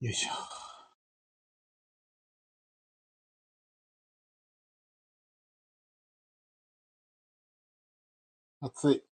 [0.00, 0.30] よいしょ。
[8.62, 9.02] 暑い。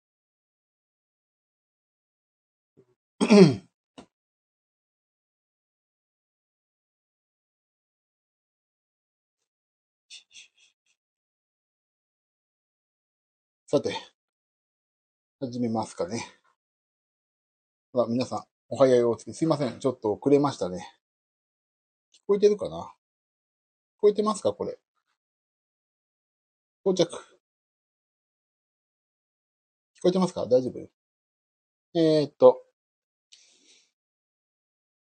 [13.67, 13.93] さて、
[15.39, 16.23] 始めますかね。
[17.93, 19.33] あ、皆さん、おはようおつき。
[19.33, 19.79] すいません。
[19.79, 20.87] ちょっと遅れましたね。
[22.13, 22.77] 聞こえてるかな？
[22.77, 24.53] 聞こえてますか？
[24.53, 24.77] これ。
[26.85, 27.11] 到着。
[27.11, 27.15] 聞
[30.03, 30.45] こえてますか？
[30.45, 30.87] 大丈夫？
[31.95, 32.61] えー、っと。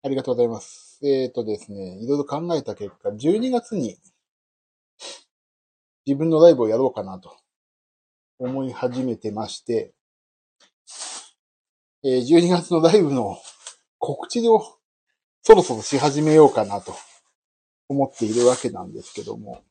[0.02, 1.01] ありがとうございます。
[1.02, 3.96] えー、っとですね、いろいろ考えた結果、12月に
[6.04, 7.34] 自分のライブをやろうかなと
[8.38, 9.95] 思い始めてまして、
[12.04, 13.38] えー12月のライブの
[14.05, 14.63] 告知を
[15.41, 16.95] そろそろし始めようかなと
[17.88, 19.63] 思っているわけなんですけども。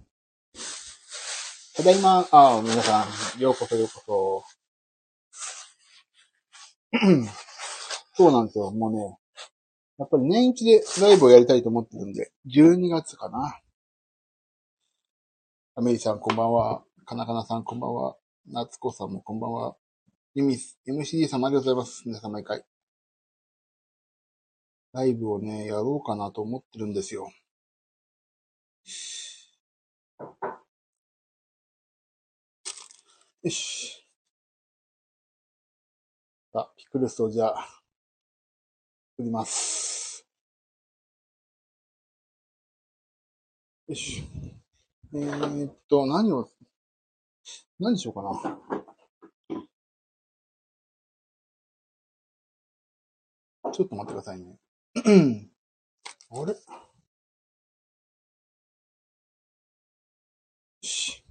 [1.75, 3.05] ただいま、あ皆さ
[3.37, 4.43] ん、ようこそようこ
[6.91, 6.99] そ。
[8.15, 8.71] そうなんですよ。
[8.71, 9.17] もうね、
[9.99, 13.59] やっぱり年一でライブをやりたいと思ってるんで、12月かな。
[15.75, 16.83] アメリさんこんばんは。
[17.05, 18.15] かなかなさんこんばんは。
[18.47, 19.75] 夏子さんもこんばんは。
[20.33, 22.03] ユミス、MCD 様ありがとうございます。
[22.07, 22.65] 皆さん毎回。
[24.93, 27.31] ライブをね、やろうかなと思ってるんですよ。
[33.41, 34.07] よし。
[36.53, 37.67] あ、ピクルスをじゃあ、
[39.17, 40.27] 作ります。
[43.87, 44.23] よし。
[45.15, 46.47] えー、っと、何を、
[47.79, 48.59] 何しようかな。
[53.71, 54.59] ちょっと待ってくださいね。
[54.95, 54.99] あ
[56.45, 56.55] れ？
[60.83, 61.23] し。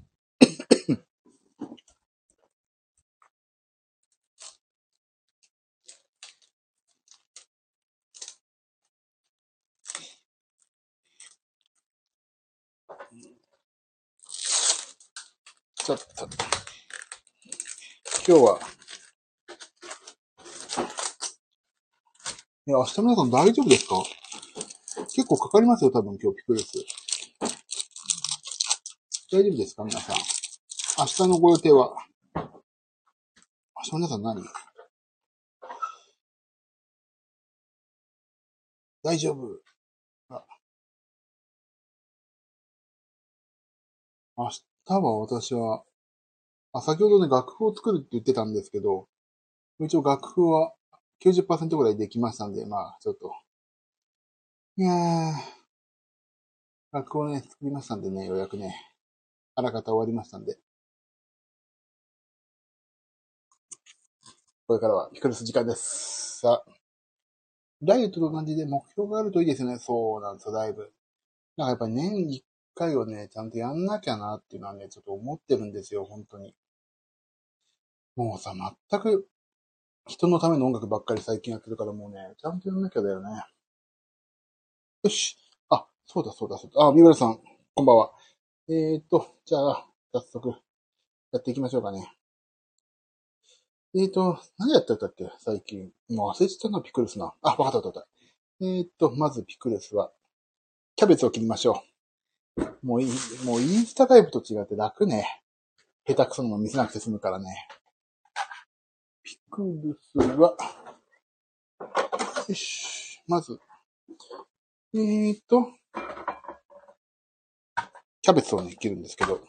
[15.75, 16.29] ちょっと。
[18.27, 18.61] 今日は、
[22.65, 23.97] いや、明日皆さん大丈夫ですか？
[25.17, 26.67] 結構かかりますよ、多分今日ピクルス。
[29.33, 30.17] 大丈夫ですか皆さん？
[31.01, 31.93] 明日のご予定は？
[32.37, 32.43] 明
[33.83, 34.45] 日皆さん何？
[39.03, 39.61] 大丈夫。
[40.31, 40.45] あ
[44.37, 45.83] 明日は私は、
[46.73, 49.09] あ、先ほどね、楽譜を作るって言ってたんですけど、
[49.81, 50.73] 一応楽譜は
[51.25, 53.33] 90%ぐらいできましたんで、まあ、ちょっと。
[54.77, 55.35] いやー、
[56.93, 58.75] 楽をね、作りましたんでね、ようやくね、
[59.55, 60.59] あらかた終わりましたんで。
[64.67, 66.41] これからはピクルス時間です。
[66.41, 66.73] さあ、
[67.83, 69.79] ダイエットと同じで目標があるといいですね。
[69.79, 70.93] そうなんですよ、だいぶ。
[71.57, 72.43] なんかやっぱり年に1
[72.75, 76.55] 回をね、ちゃんとやんなきゃなっていうのはね、ちょっと思ってるんですよ、本当に。
[78.17, 78.55] もうさ、
[78.91, 79.29] 全く
[80.07, 83.45] 人のための音楽ばっかり最近やってるからもうね、ちゃんとやんなきゃだよね。
[85.05, 85.37] よし。
[85.71, 86.87] あ、そうだそうだそうだ。
[86.87, 87.39] あ、みぐらさん、
[87.75, 88.13] こんばんは。
[88.69, 90.55] えーっと、じゃあ、早速、
[91.31, 92.13] やっていきましょうかね。
[93.95, 95.31] えーっと、何やってたっけ？
[95.39, 95.93] 最近。
[96.11, 97.35] もう忘れてたな、ピクルスな。
[97.43, 98.67] あ、わかったわかったわかった。
[98.67, 100.13] えーっと、まずピクルスは、
[100.97, 101.83] キャベツを切りましょ
[102.57, 102.87] う。
[102.87, 103.11] もういい、
[103.45, 105.43] もうインスタライブと違って楽ね。
[106.07, 107.69] 下手くそなの見せなくて済むからね。
[109.53, 110.57] ピクルスは、
[112.49, 113.61] よし、まず、
[114.95, 115.71] えーと、
[118.23, 119.41] キャベツをね、切るんですけど、う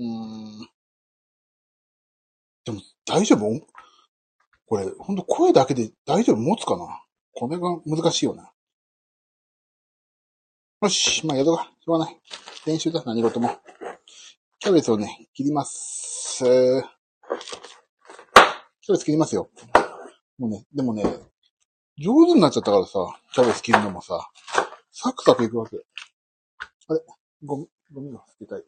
[0.00, 0.68] ーん。
[2.64, 3.66] でも、大丈夫？
[4.64, 7.02] これ、ほんと声だけで大丈夫持つかな？
[7.34, 8.50] これが難しいよな。
[10.80, 11.70] よし、まあ、やるか。
[11.84, 12.18] しょうがない。
[12.64, 13.50] 練習だ、何事も。
[14.60, 16.42] キャベツをね、切ります。
[18.84, 19.48] キャベツ切りますよ。
[20.38, 21.04] もうね、でもね、
[21.98, 22.98] 上手になっちゃったからさ、
[23.32, 24.28] キャベツ切るのもさ、
[24.90, 25.76] サクサクいくわけ。
[26.88, 27.00] あれ
[27.44, 28.64] ゴミ、ゴミが捨てたい。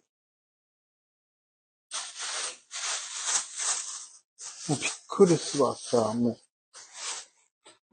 [4.69, 6.37] もうピックルスはさ、もう、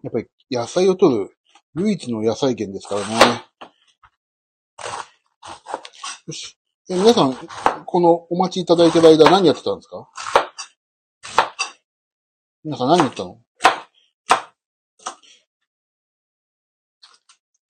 [0.04, 1.36] やっぱり野菜を取る
[1.76, 3.44] 唯一の野菜源ですからね。
[6.28, 6.56] よし。
[6.88, 7.36] え、皆さん、
[7.86, 10.08] このお待ちいただいてる間何やってたんですか？
[12.64, 13.42] 皆さん何やったの？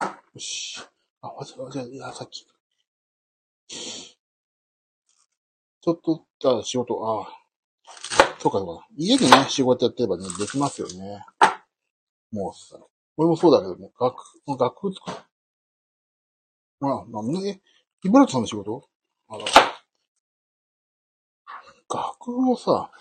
[0.02, 0.82] よし。
[1.22, 2.46] あ、わざわざ、いや、さっき。
[3.70, 7.28] ちょっと、じゃあ仕事、ああ。
[8.40, 8.86] そうかそうか。
[8.98, 11.24] 家でね、仕事やってればね、できますよね。
[12.34, 12.78] もうさ。
[13.16, 15.16] 俺もそうだけどね、学、学部作る。
[16.82, 17.62] あ、なんで、え、
[18.04, 18.90] 茨城さんの仕事？
[19.30, 19.46] あら。
[21.88, 22.92] 学部をさ、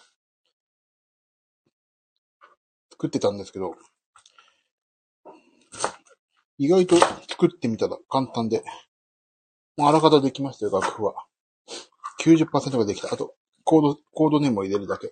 [3.00, 3.76] 作ってたんですけど、
[6.58, 6.96] 意外と
[7.30, 8.62] 作ってみたら簡単で、
[9.78, 11.14] もうあらかたできましたよ、楽譜は。
[12.22, 13.08] 90%ができた。
[13.10, 15.10] あと、コード、コードネームを入れるだけ。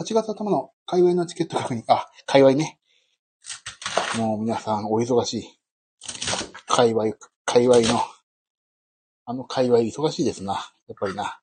[0.00, 1.82] 8月頭の界隈のチケット確認。
[1.88, 2.80] あ、界隈ね。
[4.16, 5.60] もう皆さんお忙しい。
[6.68, 7.12] 界隈、
[7.44, 8.00] 界隈の、
[9.26, 10.54] あの界隈忙しいですな。
[10.88, 11.38] やっぱりな。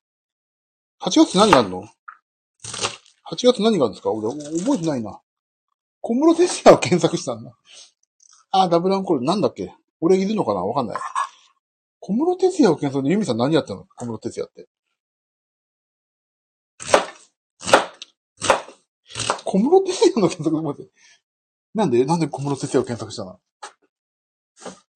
[1.00, 1.84] 8月何があるの？
[3.34, 4.10] ?8 月何があるんですか？
[4.10, 4.28] 俺、
[4.60, 5.20] 覚えてないな。
[6.00, 7.52] 小室哲也を検索したんだ。
[8.50, 9.74] あ、ダブルアンコール、なんだっけ？
[10.00, 10.60] 俺いるのかな？
[10.64, 10.98] わかんない。
[12.00, 13.86] 小室哲也を検索でユミさん何やったの？
[13.96, 14.68] 小室哲也って。
[19.44, 20.90] 小室哲也の検索待って。
[21.74, 22.04] なんで？
[22.04, 23.40] なんで小室哲也を検索したの？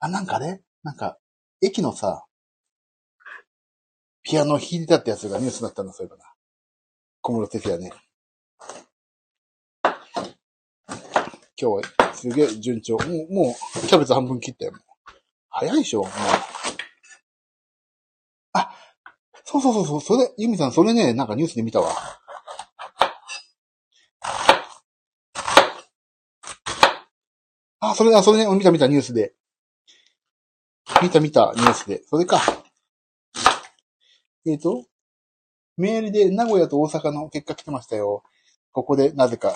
[0.01, 0.63] あ、なんかあれ？
[0.83, 1.19] なんか、
[1.61, 2.25] 駅のさ、
[4.23, 6.25] ピアノ弾いてたってやつがニュースになったんだ、そういえばな。
[7.23, 7.93] 小室哲也ね。
[11.61, 12.97] 今日はすげえ順調。
[12.99, 14.73] もう、もう、キャベツ半分切ったよ。
[15.51, 16.11] 早いでしょもう。
[18.53, 18.71] あ、
[19.45, 21.93] そうそうそうそう、それ、ユミさん、それね、なんかニュースで見たわ。
[27.81, 29.35] あ、それだ、それね、見た見たニュースで。
[31.03, 32.03] 見た見たニュースで。
[32.05, 32.41] それか。
[34.47, 34.85] えっ、ー、と、
[35.77, 38.23] メールで名古屋と大阪の結果来てましたよ。
[38.71, 39.55] ここでなぜか、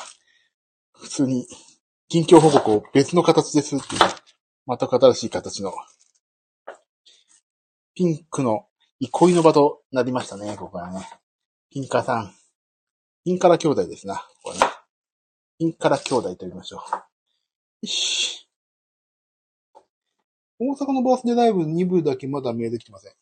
[0.95, 1.47] 普通に、
[2.09, 4.01] 近況報告を別の形ですっていう、
[4.67, 5.73] また新しい形の、
[7.95, 8.67] ピンクの
[9.01, 11.09] 憩いの場となりましたね、ここからね。
[11.71, 12.35] ピンカーさん。
[13.25, 14.63] ピンカラ兄弟ですな、ここはね。
[15.59, 16.81] ピンカラ兄弟と言いましょう。
[16.81, 18.49] よし。
[20.59, 23.13] 大阪のバースデーライブ2部だけまだメール来てません。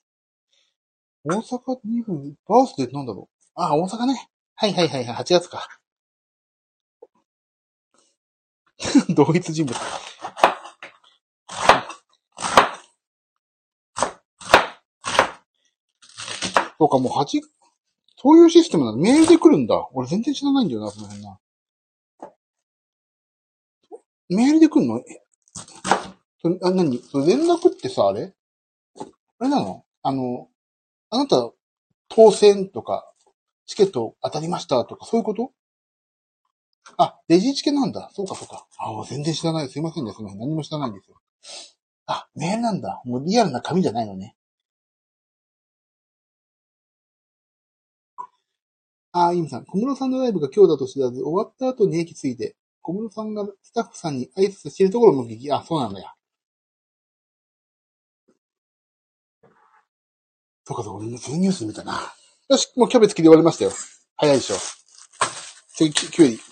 [1.25, 3.50] 大阪2部、バースデーってなんだろう？
[3.55, 4.29] あ、大阪ね。
[4.56, 5.69] はいはいはいはい、8月か。
[9.15, 9.77] 同一人物。
[16.79, 17.43] そうか、もう8、
[18.17, 18.97] そういうシステムなの。
[18.97, 19.88] メールで来るんだ。
[19.93, 21.38] 俺全然知らないんだよな、その辺な。
[24.31, 24.99] メールで来んの？
[24.99, 25.03] え、
[26.62, 28.33] あ、なに連絡ってさ、あれ？
[29.38, 29.85] あれなの？
[30.03, 30.49] あの、
[31.11, 31.50] あなた、
[32.09, 33.12] 当選とか、
[33.67, 35.53] チケット当たりましたとか、そういうこと？
[36.97, 38.11] あ、レジチケなんだ。
[38.12, 38.67] そうか、そうか。
[38.79, 39.69] あ全然知らない。
[39.69, 40.12] すいませんね。
[40.12, 41.17] その辺何も知らないんですよ。
[42.06, 43.00] あ、メールなんだ。
[43.05, 44.37] もうリアルな紙じゃないのね。
[49.12, 49.65] あ、イムさん。
[49.65, 56.15] 小室さんのライブが今日だと知らず、終わった後に駅着いて、小室さんがスタッフさんに挨拶してるところも聞き、あ、そうなんだよ。
[60.65, 62.15] そうか、そうか、そういうニュース見たな。
[62.49, 63.73] よし、もうキャベツ切り終わりましたよ。
[64.17, 64.56] 早いでしょ。
[65.75, 66.50] 次、キュウリ。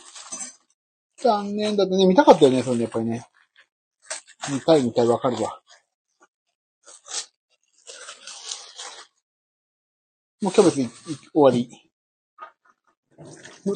[1.22, 3.26] 残念だってね、見たかったよね、それやっぱりね。
[4.52, 5.60] 見たい見たいわかるわ。
[10.40, 10.88] もうキャベツ終
[11.34, 11.68] わり。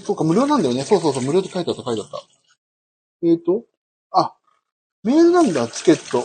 [0.05, 0.85] そうか、無料なんだよね。
[0.85, 2.23] そうそうそう、無料って書いてあった、書いてあった。
[3.25, 3.65] えっ、ー、と、
[4.13, 4.37] あ、
[5.03, 6.25] メールなんだ、チケット。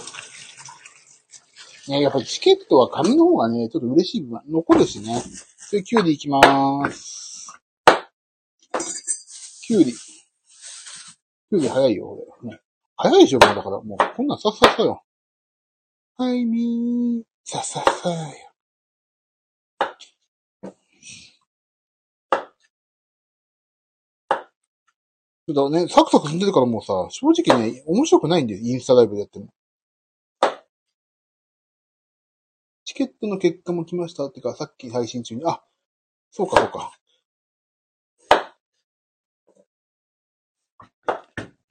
[1.92, 5.24] ね、やっぱりチケットは紙の方がね、ちょっと嬉しい部分残るしね。
[5.72, 7.60] で、キュウリいきまーす。
[9.64, 9.94] キュウリ。
[11.50, 12.51] キュウリ早いよ、俺。
[12.51, 12.60] ね、
[12.96, 13.82] 早いでしょ、もうだから。
[13.82, 15.01] もう、こんなんさっさっさよ。
[16.18, 17.24] はいみー。
[17.44, 18.48] さっさっさよ。
[25.54, 29.48] だね、サクサク踏んでるからもうさ、正直ね、面白くないんだよ、インスタライブでやっても。
[32.84, 35.62] チケットの結果も来ましたってか、さっき配信中に、あ、
[36.32, 36.92] そうかそうか。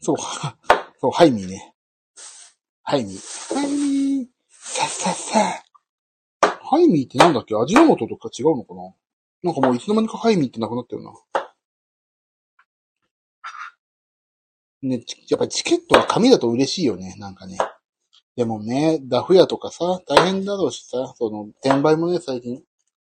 [0.06, 0.16] そう。
[1.00, 1.74] そう、ハイミーね。
[2.84, 3.54] ハイミー。
[3.54, 4.26] ハイミー。
[4.48, 5.64] さっさっさ。
[6.60, 7.56] ハイミーってなんだっけ？
[7.56, 8.94] 味の素とか違うのかな？
[9.42, 11.12] なんかもういつの間にかハイミーってなくなってるな。
[14.82, 17.58] ね、やっぱチケットは紙だと嬉しいよね、なんかね。
[18.36, 22.62] でもね、ダフ屋とかさ、大変だろうしさ、その、転売もね、最近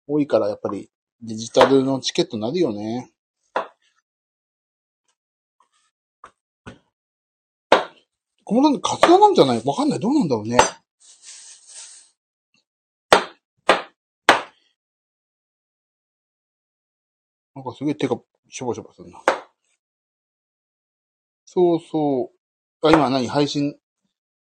[0.06, 0.90] 多いから、やっぱり
[1.22, 3.10] デジタルのチケットになるよね。
[8.50, 9.62] 小室さん、カツラなんじゃない？
[9.64, 10.00] わかんない。
[10.00, 10.58] どうなんだろうね。
[17.54, 19.22] なんかすげえ手がしょぼしょぼするな。
[21.44, 22.32] そうそ
[22.82, 22.88] う。
[22.88, 23.28] あ、今何？
[23.28, 23.76] 配信、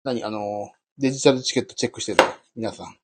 [0.05, 0.23] 何？
[0.23, 2.19] あの、デジタルチケットチェックしてる
[2.55, 2.95] 皆さん。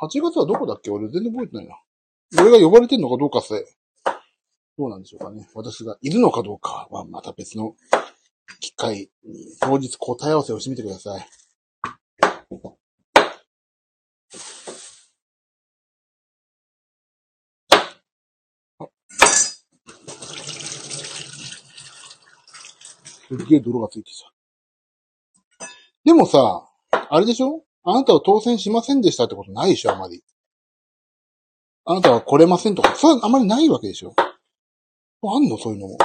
[0.00, 0.92] 8月はどこだっけ？
[0.92, 1.74] 俺全然覚えてないな。
[2.40, 3.66] 俺が呼ばれてんのかどうかせ。
[4.78, 5.48] どうなんでしょうかね。
[5.56, 7.74] 私がいるのかどうかはまた別の
[8.58, 11.26] 機会に当日答え合わせをしてみてください。
[23.28, 24.28] すっげえ泥がついてさ。
[26.04, 27.62] でもさ、あれでしょ？
[27.84, 30.24] あなたは当選しませんでしたってことないでしょあまり。
[31.84, 34.14] あなたは来れませんとか、そうあまりないわけでしょ？
[34.18, 35.58] あんの？
[35.58, 35.96] そういうのも。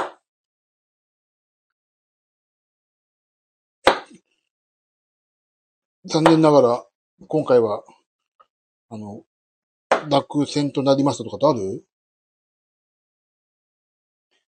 [6.08, 6.86] 残念ながら、
[7.26, 7.82] 今回は、
[8.90, 9.24] あの、
[10.08, 11.84] 落選となりましたとかってある？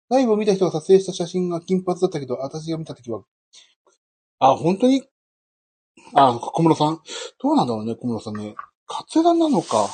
[0.09, 3.23] ライブを見た人が撮影した写真が金髪だったけど、私が見たときは、
[4.41, 5.05] あ、本当に？
[6.15, 7.01] あ、小室さん？
[7.41, 8.57] どうなんだろうね、小室さんね。
[8.87, 9.89] カツラなのか。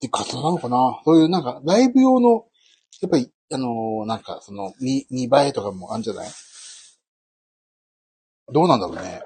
[0.00, 1.02] で、カツラなのかな？
[1.04, 2.46] そういうなんか、ライブ用の、
[3.00, 6.28] やっぱり、あのーなんか、その、見、見栄えとかもあるんじゃない？
[8.52, 9.22] どうなんだろうね。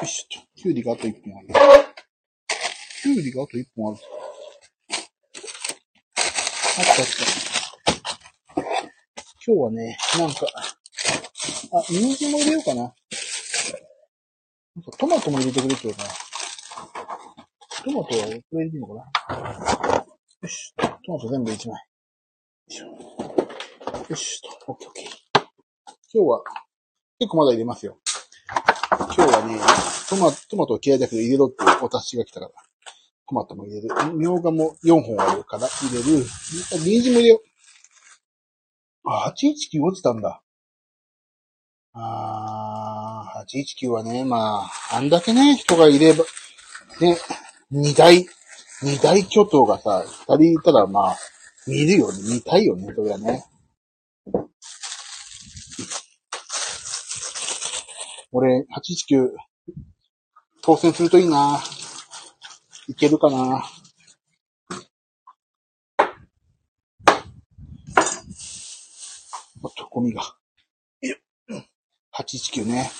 [0.00, 0.40] よいしょ。
[0.56, 1.48] キュウリがあと1本ある。
[3.02, 4.02] キュウリがあと1本ある。
[6.78, 7.40] あったあった。
[9.46, 10.46] 今日はね、なんか、
[11.72, 12.82] あ、人参も入れようかな。
[12.82, 16.08] なんかトマトも入れてくれって言うかな。
[17.84, 20.06] トマトはこれ入れていいのかな
[20.40, 20.74] よし。
[20.76, 21.76] トマト全部1枚。
[21.76, 21.84] よ
[22.68, 22.86] いしょ。
[24.08, 24.48] よしと。
[24.72, 25.06] オッケーオッケー。
[26.14, 26.42] 今日は、
[27.18, 28.00] 結構まだ入れますよ。
[29.20, 29.60] 今日はね、
[30.08, 32.52] トマトトマトを嫌いだけど入れろってお達しが来たから、
[33.28, 33.88] トマトも入れる。
[34.14, 36.24] みょうがも4本あるから入れる。
[36.24, 39.10] 人参も入れよう。
[39.10, 40.40] あ、819落ちたんだ。
[41.92, 46.24] あー、819はね、まあ、あんだけね、人がいれば、
[47.02, 47.18] ね、
[47.70, 48.26] 二大、
[48.82, 51.16] 二大巨頭がさ、二人いたらまあ、
[51.66, 53.44] 見るよね、見たいよね、それはね。
[58.32, 59.34] 俺、819、
[60.62, 61.60] 当選するといいな。
[62.86, 63.64] いけるかな。
[69.62, 70.22] おっと、ゴミが。
[72.12, 72.92] 819ね。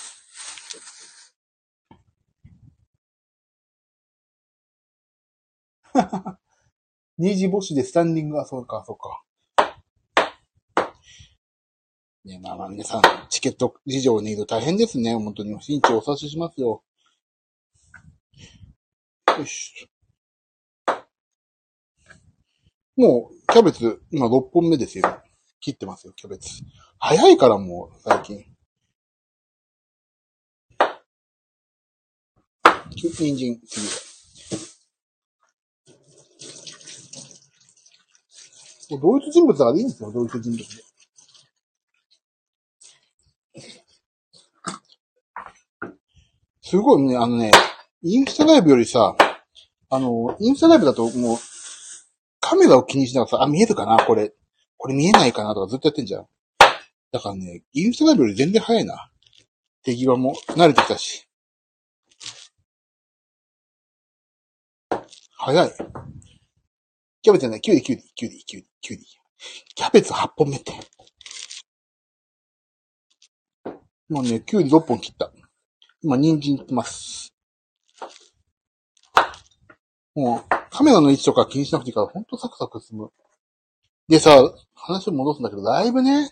[7.17, 9.23] 二次募集でスタンディングはそうか、そうか。
[12.25, 15.15] ねまあまあ皆さん、チケット事情にいる大変ですね。
[15.15, 15.57] 本当に。
[15.61, 16.83] 新地お察ししますよ。
[19.27, 19.89] よし。
[22.95, 25.21] もう、キャベツ、今6本目ですよ。
[25.59, 26.49] 切ってますよ、キャベツ。
[26.99, 28.45] 早いからもう、最近。
[32.95, 34.11] 人参、次は。
[38.91, 40.90] もう同一人物だからいいんですよ、同一人物で。
[46.71, 47.51] すごいね、あのね、
[48.01, 49.17] インスタライブよりさ、
[49.89, 51.37] あの、インスタライブだともう、
[52.39, 54.33] カメラを気にしながらさ、あ、見えるかなこれ。
[54.77, 56.27] これ見えないかなとかずっとやってんじゃん。
[57.11, 59.11] だからね、インスタライブより全然早いな。
[59.83, 61.27] 手際も慣れてきたし。
[65.39, 65.71] 早い。
[67.21, 69.05] キャベツじゃない、キュウリ、キュウリ、キュウリ、キュウリ、キュウリ。
[69.75, 70.71] キャベツ8本目って。
[74.07, 75.33] もうね、キュウリ6本切った。
[76.03, 77.31] 今、人参切ってます。
[80.15, 83.11] もう、カメラの位置とか気にしなくていいから、ほんとサクサク進む。
[84.07, 84.31] でさ、
[84.73, 86.31] 話を戻すんだけど、ライブね。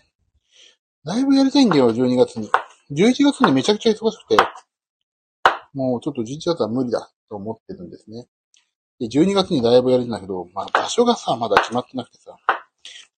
[1.04, 2.50] ライブやりたいんだよ、12月に。
[2.90, 4.36] 11月にめちゃくちゃ忙しくて、
[5.72, 8.26] もうちょっと11月は無理だと思ってるんですね。
[8.98, 12.36] で、12月にライブやるんだけど、まあ場所がさ、まだ決まってなくてさ、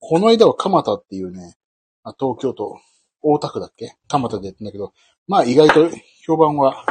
[0.00, 1.54] この間は蒲田っていうね、
[2.02, 2.76] あ東京都、
[3.22, 3.94] 大田区だっけ？
[4.08, 4.92] 蒲田でやってんだけど、
[5.30, 5.88] まあ意外と
[6.26, 6.84] 評判は、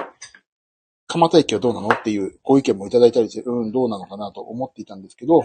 [1.08, 5.41] 蒲田駅はどうなのっていうご意見もいただいたりして、うん、どうなのかなと思っていたんですけど、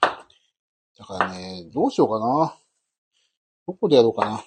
[0.00, 2.56] だからね、どうしようかな。
[3.66, 4.42] どこでやろうかな。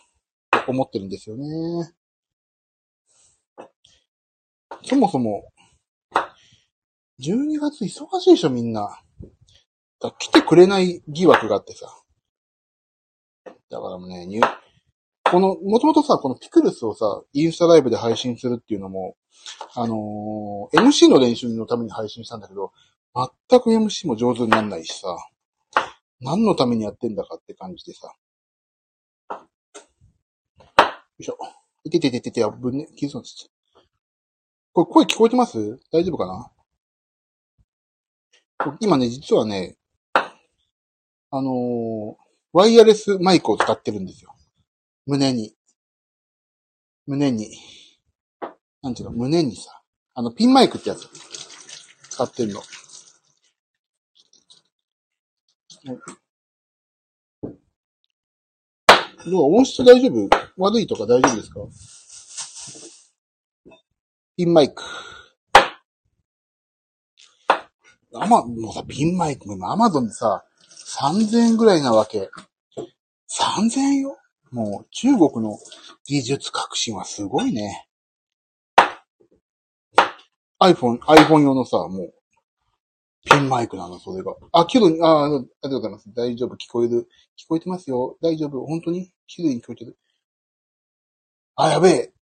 [0.66, 1.94] と思ってるんですよね。
[4.84, 5.52] そもそも、
[7.20, 9.04] 12月忙しいでしょ、みんな。
[10.00, 11.96] だ来てくれない疑惑があってさ。
[13.70, 14.26] だからもうね、
[15.32, 19.18] この、もともとさ、このピクルスをさ、インスタライブで配信するっていうのも、
[19.76, 22.72] あのー MC の練習のために配信したんだけど、
[23.50, 25.18] 全く MC も上手にならないしさ、
[26.22, 28.14] 何のためにやってんだかって感じでさ。
[29.30, 29.40] よ
[31.20, 31.38] いしょ。
[31.84, 33.82] いててててて、ぶんね、気づかなっちゃった
[34.74, 35.80] これ声聞こえてます？
[35.92, 36.52] 大丈夫かな？
[38.80, 39.78] 今ね、実はね、
[40.14, 42.16] あのー
[42.54, 44.35] ワイヤレスマイクを使ってるんですよ。
[45.08, 45.54] 胸に。
[47.06, 47.58] 胸に。
[48.82, 49.82] なんていうの、胸にさ、
[50.16, 51.08] あの、ピンマイクってやつ。
[52.10, 52.62] 使ってんの。
[59.28, 59.56] どう？
[59.56, 60.30] 音質大丈夫？
[60.58, 61.60] 悪いとか大丈夫ですか？
[64.38, 64.84] ピンマイク。
[68.14, 70.44] アマ、もうさ、ピンマイクも今アマゾンでさ、
[71.00, 72.30] 3000円ぐらいなわけ。
[73.30, 74.18] 3000円よ？
[74.56, 75.60] もう中国の
[76.06, 77.90] 技術革新はすごいね。
[80.62, 82.14] iPhone、iPhone 用のさ、もう、
[83.30, 84.34] ピンマイクなの、それが。
[84.54, 86.10] あ、けど、あ、あありがとうございます。
[86.16, 87.10] 大丈夫、聞こえる。
[87.38, 88.16] 聞こえてますよ。
[88.22, 89.12] 大丈夫、本当に？
[89.28, 89.98] 綺麗に聞こえてる。
[91.58, 92.14] あ、やべえ。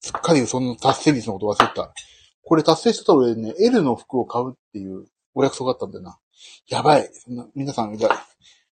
[0.00, 1.94] すっかりその達成率のこと忘れた。
[2.42, 6.18] これ達成してたら俺ね、L の服を買うっていうお約束があったんだよな。
[6.68, 7.08] やばい。
[7.14, 8.26] そんな皆さん、じゃあ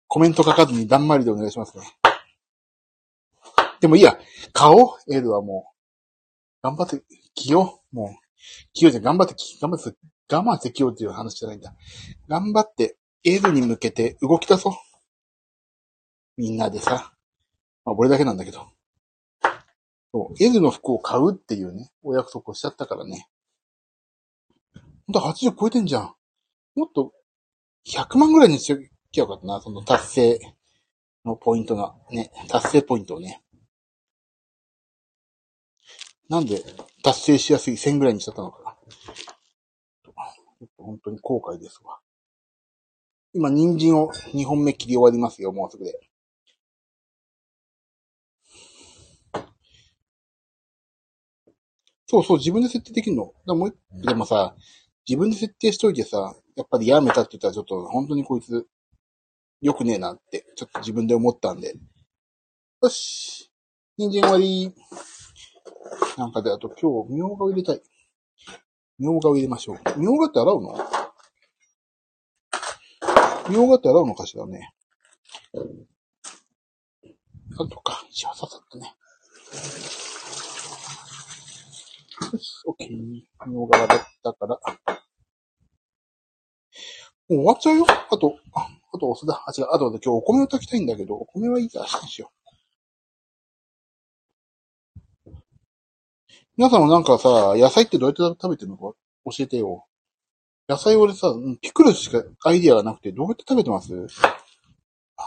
[0.09, 1.85] コメント書かずにだんまりでお願いしますね。
[3.80, 4.18] でもいいや、
[4.52, 5.76] 買おう !L はもう。
[6.62, 7.02] 頑張って、
[7.35, 7.97] 着よう。
[7.97, 8.26] もう。
[8.73, 9.97] 着ようじゃん、頑張って、頑張って、
[10.33, 11.75] 我慢して着ようっていう話じゃないんだ。
[12.28, 14.73] 頑張って、L に向けて動き出そう。
[16.37, 17.12] みんなでさ。
[17.85, 18.66] まあ、俺だけなんだけど。
[20.12, 23.28] そう、L の服を買うっていうね、お約束をしちゃったからね。
[25.06, 26.14] ほんと80超えてんじゃん。
[26.75, 27.12] もっと、
[27.87, 28.80] 100万ぐらいにしと
[29.12, 30.40] きゃよかったな、その達成
[31.25, 33.43] のポイントが、ね、達成ポイントをね。
[36.28, 36.62] なんで
[37.02, 38.76] 達成しやすい1000ぐらいにしちゃったのかな。
[40.78, 41.99] 本当に後悔ですわ。
[43.32, 46.00] 今、人参を2本目切り終わりますよ、もうすぐで。
[52.08, 53.25] そうそう、自分で設定できるの。
[53.25, 54.56] だからもでもさ、
[55.06, 58.67] 自分で設定しといてさ、やっぱりやめたって言ったらちょっと本当にこいつ、
[59.60, 61.75] 良くねえなって、ちょっと自分で思ったんで。
[62.82, 63.50] よし。
[63.99, 64.73] 人参終わり。
[66.17, 67.83] なんかで、あと今日、みょうがを入れたい。
[68.99, 69.79] みょうがを入れましょう。
[69.99, 70.79] みょうがって洗うの？
[73.49, 74.73] みょうがって洗うのかしらね。
[77.59, 78.95] あとか、一応ささっとね。
[82.33, 82.89] よし、オッケー。
[82.91, 84.59] みょうが洗ったから。
[87.29, 87.87] もう終わっちゃうよ。
[87.89, 89.45] あと、あ、とお酢だ。
[89.47, 89.69] あ、違う。
[89.71, 92.46] あとで今日お米を炊きたいんだけど、お米はいいから明日にしよう。
[96.58, 98.95] 皆さんもなんかさ、野菜ってどうやって食べてるのか
[99.26, 99.84] 教えてよ。
[100.66, 103.92] 野菜俺さ、ピクルスしかアイディアがなくて、どうやって食べてます？
[103.92, 104.06] な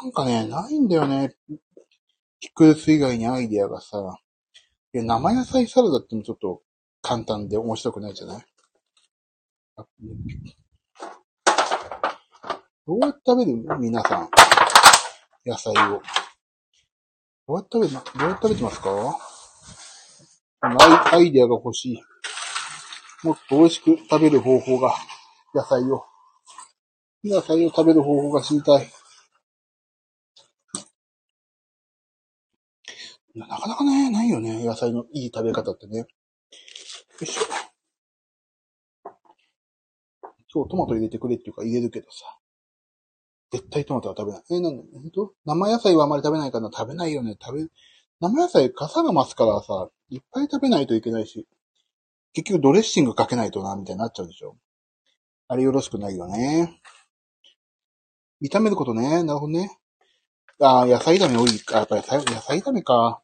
[0.07, 1.35] んかね、ないんだよね。
[2.39, 4.17] ピクルス以外にアイディアがさ。
[4.91, 6.63] いや生野菜サラダってもちょっと
[7.03, 8.43] 簡単で面白くないじゃない？
[12.87, 13.77] どうやって食べる？
[13.77, 14.29] 皆さん。
[15.45, 16.01] 野菜を。
[17.47, 19.38] どうやって食べどうやって食べてますか？
[20.61, 22.03] アイアイデアが欲しい。
[23.23, 24.93] もっと美味しく食べる方法が、
[25.53, 26.03] 野菜を。
[27.23, 28.89] 野菜を食べる方法が知りたい。
[33.35, 34.65] なかなかね、ないよね。
[34.65, 35.99] 野菜のいい食べ方ってね。
[35.99, 36.05] よ
[37.21, 37.43] いしょ。
[40.51, 42.37] 今日トマト入れてくれっていうか入れるけどさ。
[43.51, 44.43] 絶対トマトは食べない。
[44.51, 47.37] え、なんだ、ほんと生野菜はあまり食べないかな食べないよね。
[47.41, 47.67] 食べ、
[48.21, 51.47] 生野菜傘が増すからさ、いっぱい食べないといけないし、
[52.33, 54.57] 結局ドレッシングかけないとな、みたいになっちゃうでしょ。
[55.47, 56.81] あれよろしくないよね。
[58.43, 59.23] 炒めることね。
[59.23, 59.77] なるほどね。
[60.61, 61.77] ああ、野菜炒め多いか。
[61.77, 63.21] やっぱり野菜野菜炒めか。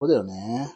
[0.00, 0.74] そうだよね。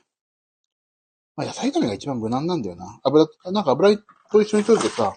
[1.37, 3.00] まあ野菜炒めが一番無難なんだよな。
[3.02, 3.96] 油、なんか油
[4.31, 5.16] と一緒に取るとさ、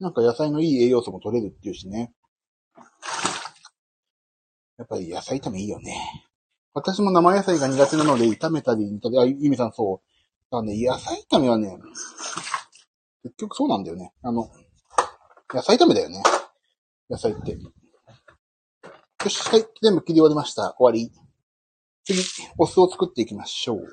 [0.00, 2.12] なんか野菜のいい栄養素も取れるっていうしね。
[4.78, 6.26] やっぱり野菜炒めいいよね。
[6.74, 8.86] 私も生野菜が苦手なので、炒めたり、
[9.18, 10.50] あ、ゆみさんそう。
[10.50, 11.78] だからね、野菜炒めはね、
[13.22, 14.12] 結局そうなんだよね。
[14.22, 14.50] あの、
[15.52, 16.22] 野菜炒めだよね。
[17.10, 17.52] 野菜って。
[17.52, 20.74] よし、はい、全部切り終わりました。
[20.78, 21.12] 終わり。
[22.04, 22.22] 次、
[22.58, 23.86] お酢を作っていきましょう。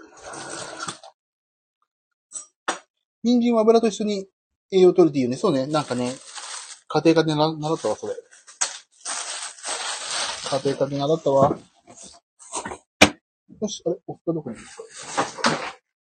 [3.23, 4.27] 人参は油と一緒に
[4.71, 5.35] 栄養を取るっていうね。
[5.35, 6.13] そうね、なんかね、
[6.87, 8.15] 家庭科でな習ったわ、それ。
[10.49, 11.59] 家庭科で習ったわ。
[13.61, 14.77] よし、あれ、おふがどこにいるんです
[15.41, 15.49] か？
[15.51, 15.59] さ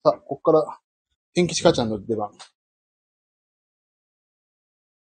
[0.05, 0.79] あ、ここから、
[1.33, 2.31] 天気ちかちゃんの出番。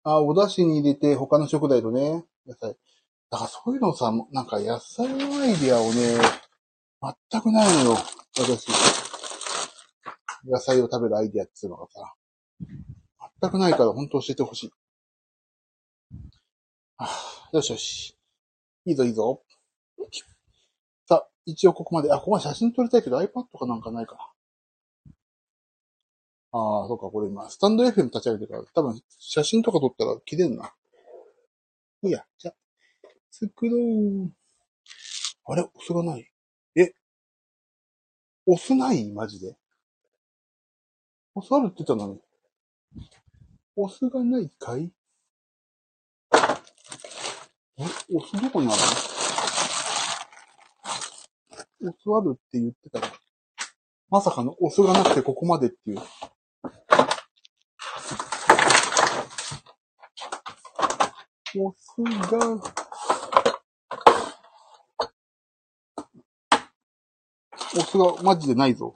[0.03, 2.75] あ、お出汁に入れて、他の食材とね、野菜。
[3.29, 6.17] だからそういうのさ、なんか野菜のアイディアをね、
[7.31, 7.97] 全くないのよ。
[8.37, 8.69] 私。
[10.45, 12.13] 野菜を食べるアイディアっていうのがさ。
[13.41, 14.71] 全くないから本当教えてほしい。
[16.97, 17.09] あ、
[17.53, 18.17] よしよし。
[18.85, 19.43] いいぞいいぞ。
[21.47, 24.21] 一応ここまで、あ、ここまで写真撮りたいけど iPad かなんかないかな。
[26.51, 30.73] ああ、そうか、これ今、スタンド FM 立ち上げてから、多分写真とか撮ったら切れんな。
[32.03, 32.55] いや、じゃあ、
[33.31, 34.31] 作ろう。
[35.45, 35.63] あれ？
[35.73, 36.29] お酢がない
[36.75, 36.93] え？
[38.45, 39.09] お酢ない？
[39.13, 39.55] マジで？
[41.33, 42.21] お酢あるって言ったのに。
[43.77, 44.91] お酢がないかい？
[47.79, 47.83] え
[48.13, 49.16] お酢どこにあるの？
[51.79, 53.13] お酢あるって言ってたら。
[54.09, 55.99] まさかのお酢がなくてここまでっていう。
[61.59, 62.55] お酢が、
[67.75, 68.95] お酢がマジでないぞ。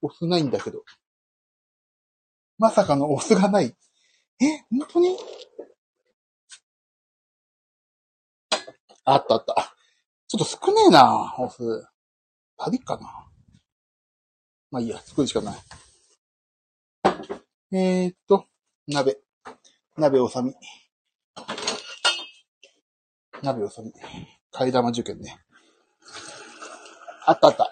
[0.00, 0.82] お酢ないんだけど。
[2.58, 3.74] まさかのお酢がない。
[4.40, 5.16] え、本当に？
[9.04, 9.74] あったあった。
[10.28, 11.86] ちょっと少ねえな、お酢。
[12.58, 13.26] 足りっかな？
[14.70, 15.56] まあいいや、作るしかない。
[17.72, 18.46] えー、っと、
[18.88, 19.18] 鍋。
[19.96, 20.54] 鍋おさみ。
[23.42, 23.92] 鍋おさみ。
[24.52, 25.38] 替え玉受験ね。
[27.24, 27.64] あったあった。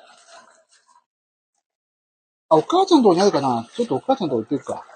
[2.48, 3.68] あ、お母ちゃんのとこにあるかな？
[3.74, 4.86] ちょっとお母ちゃんのとこ行ってくか。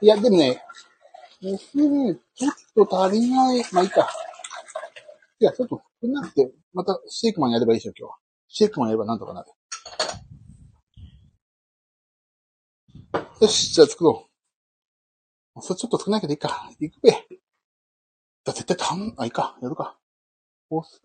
[0.00, 0.62] いや、でもね、
[1.42, 2.48] お酢ね、ちょ
[2.84, 3.64] っと足りない。
[3.72, 4.08] まあいいか。
[5.40, 8.16] いや、ちょっと少なくて、またシェイクマンやればいいでしょ、今日は。
[8.46, 9.48] シェイクマンやればなんとかなる。
[13.40, 14.28] よし、じゃあ作ろ
[15.56, 15.62] う。
[15.62, 16.70] それちょっと少ないけどいいか。
[16.78, 17.10] 行くべ。
[18.44, 19.58] だ、絶対たん、あ、いいか。
[19.60, 19.98] やるか。
[20.70, 21.00] お酢。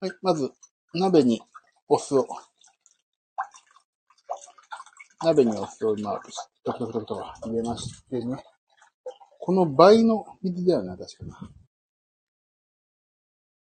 [0.00, 0.50] はい、まず、
[0.94, 1.42] 鍋に
[1.86, 2.26] お酢を。
[5.22, 6.32] 鍋にお酢を今、トク
[6.78, 8.42] トクトクと入れましてね。
[9.38, 11.50] この倍の水だよね、確かな。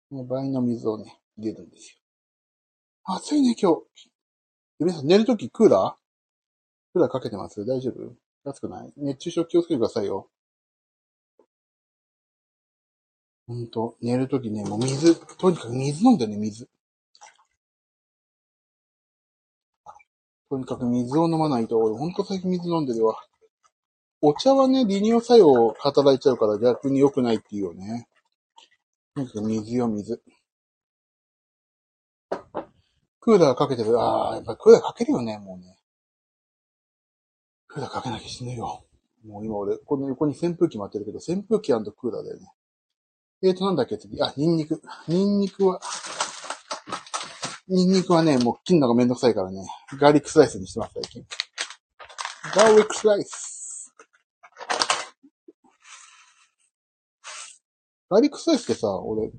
[0.09, 1.97] この倍の水をね、入れるんですよ。
[3.03, 4.09] 暑いね、今日。
[4.79, 6.93] 皆さん寝るときクーラー？
[6.93, 7.65] クーラーかけてます？
[7.65, 8.15] 大丈夫？
[8.49, 8.93] 暑くない？
[8.97, 10.29] 熱中症気をつけてくださいよ。
[13.47, 16.69] ほんと、寝るときね、もう水、とにかく水飲んでね、水。
[20.51, 23.15] とにかく水を飲まないと、俺ほんと最近水飲んでるわ。
[24.19, 28.09] お茶はね、利尿作用を働いちゃうから逆に良くないっていうよね。
[29.15, 30.21] とにかく水よ、水。
[33.21, 33.97] クーラーかけてる。
[33.97, 35.77] ああ、やっぱクーラーかけるよね、もうね。
[37.69, 38.83] クーラーかけなきゃ死ぬよ。
[39.25, 42.47] もう今俺、この横に扇風機待ってるけど、扇風機クーラーだよね。
[43.41, 44.21] えーと、なんだっけ次。
[44.21, 44.81] あ、ニンニク。
[45.07, 45.79] ニンニクは、
[47.73, 49.65] ニンニクはね、もう切るのがめんどくさいからね。
[49.97, 51.25] ガーリックスライスにしてます、最近。
[52.53, 53.93] ガーリックスライス。
[58.09, 59.31] ガーリックスライスってさ、俺、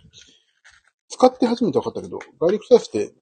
[1.10, 3.12] 使って初めて分かったけど、ガーリックスライスって、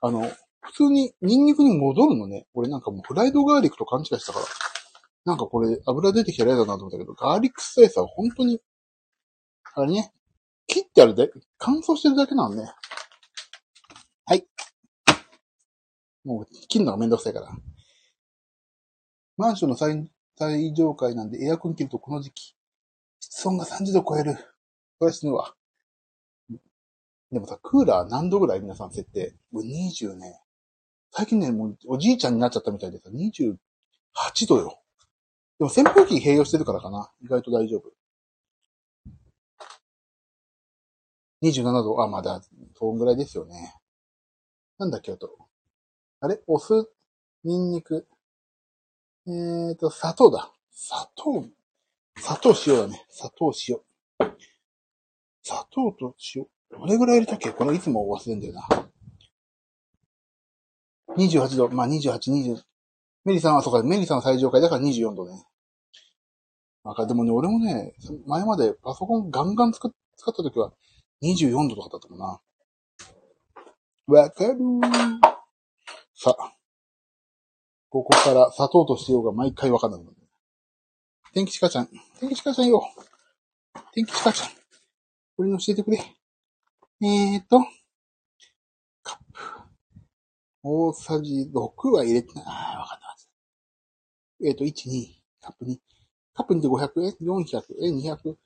[0.00, 0.28] あの、
[0.62, 2.48] 普通にニンニクに戻るのね。
[2.52, 4.46] 俺なんかもうフライドガーリックと勘違いしたから。
[5.26, 8.60] なんかこれ油出てきたら嫌だなと思ったけど、ガーリックスライスは本当に、
[9.76, 10.12] あれね、
[10.66, 12.72] 切ってあるで、乾燥してるだけなのね。
[14.30, 14.46] はい。
[16.24, 17.48] もう切るのがめんどくさいから。
[19.36, 22.54] マンションの最最上階なんでエアコン切るとこの時期、
[23.20, 24.36] 室温が30度超える。
[24.98, 25.54] これ死ぬわ。
[27.30, 29.34] でもさ、クーラー何度ぐらい皆さん設定？
[29.52, 30.40] もう20ね。
[31.12, 34.80] 最近ね、もうおじいちゃんになっちゃったみたいでさ、28度よ。
[35.58, 37.10] でも扇風機併用してるからかな。
[37.22, 37.92] 意外と大丈夫。
[41.42, 42.42] 27度、あ、まだ、
[42.74, 43.74] そんぐらいですよね。
[44.78, 45.49] なんだっけ、あと。
[46.22, 46.38] あれ？
[46.46, 46.90] お酢、
[47.44, 48.06] ニンニク？
[49.26, 50.52] えーと、砂糖だ。
[50.70, 51.46] 砂糖。
[52.18, 53.06] 砂糖塩だね。
[53.08, 53.78] 砂糖塩。
[55.42, 56.46] 砂糖と塩。
[56.70, 57.50] どれぐらい入れたっけ？
[57.52, 58.68] これいつも忘れんだよな。
[61.16, 61.68] 28度。
[61.70, 62.62] まあ、28、20。
[63.24, 65.42] メリさんはそうか、メリさんは最上階だから24度ね。
[66.84, 67.94] なんかでもね、俺もね、
[68.26, 70.72] 前までパソコンガンガン使っ使った時は
[71.22, 72.40] 24度とかだったもんな。
[74.06, 75.29] わかるー。
[76.22, 76.52] さあ。
[77.88, 80.16] ここから砂糖と塩が毎回わかんなくなる。
[81.32, 81.88] 天気ちかちゃん。
[82.20, 82.82] 天気ちかちゃんよ。
[83.94, 84.50] 天気ちかちゃん。
[85.34, 85.96] これに教えてくれ。
[87.00, 87.60] えーと、
[89.02, 89.40] カップ。
[90.62, 92.44] 大さじ6は入れてない。
[92.46, 94.46] ああ、わかった。
[94.46, 95.06] えっ、ー、と、1、2、
[95.40, 95.78] カップ2。
[96.34, 98.36] カップ2で500円 ?400 円 ?200?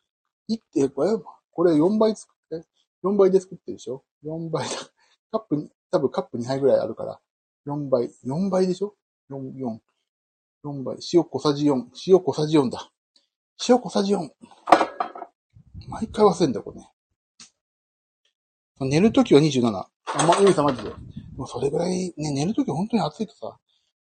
[0.48, 1.10] 1って、これ、
[1.50, 2.68] これ4倍作って、
[3.02, 4.76] 4倍で作ってるでしょ ?4 倍だ。
[5.32, 7.20] カップに、多分カップ2杯ぐらいあるから、
[7.66, 8.94] 4倍、4倍でしょ
[9.30, 9.78] ?4、4。
[10.64, 10.96] 4倍。
[11.12, 11.84] 塩小さじ4。
[12.06, 12.90] 塩小さじ4だ。
[13.68, 14.30] 塩小さじ4。
[15.88, 16.90] 毎回忘れんだ、これね。
[18.80, 19.66] 寝るときは27。
[19.66, 20.90] あん、ま、ゆみさんマジで。
[20.90, 20.96] で
[21.36, 23.58] もそれぐらい、ね、寝るとき本当に暑いとさ、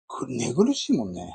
[0.08, 1.34] く寝苦しいもんね。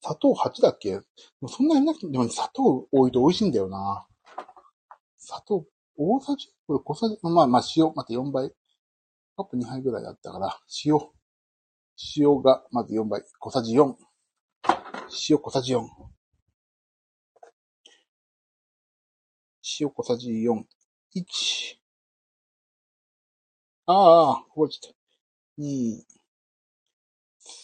[0.00, 1.00] 砂糖8だっけ？
[1.48, 4.06] そんなになくても、砂糖多いと美味しいんだよな。
[5.16, 5.64] 砂糖、
[5.96, 8.52] 大さじ、これ小さじ、まあまあ塩、また4倍。
[9.36, 10.98] カップ2杯ぐらいだったから、塩。
[12.16, 13.22] 塩がまず4倍。
[13.38, 13.94] 小さじ4。
[15.28, 15.86] 塩小さじ4。
[19.80, 20.64] 塩小さじ4。
[21.14, 21.82] 1。
[23.86, 24.96] ああ、こぼれちゃった。
[25.62, 26.02] 2、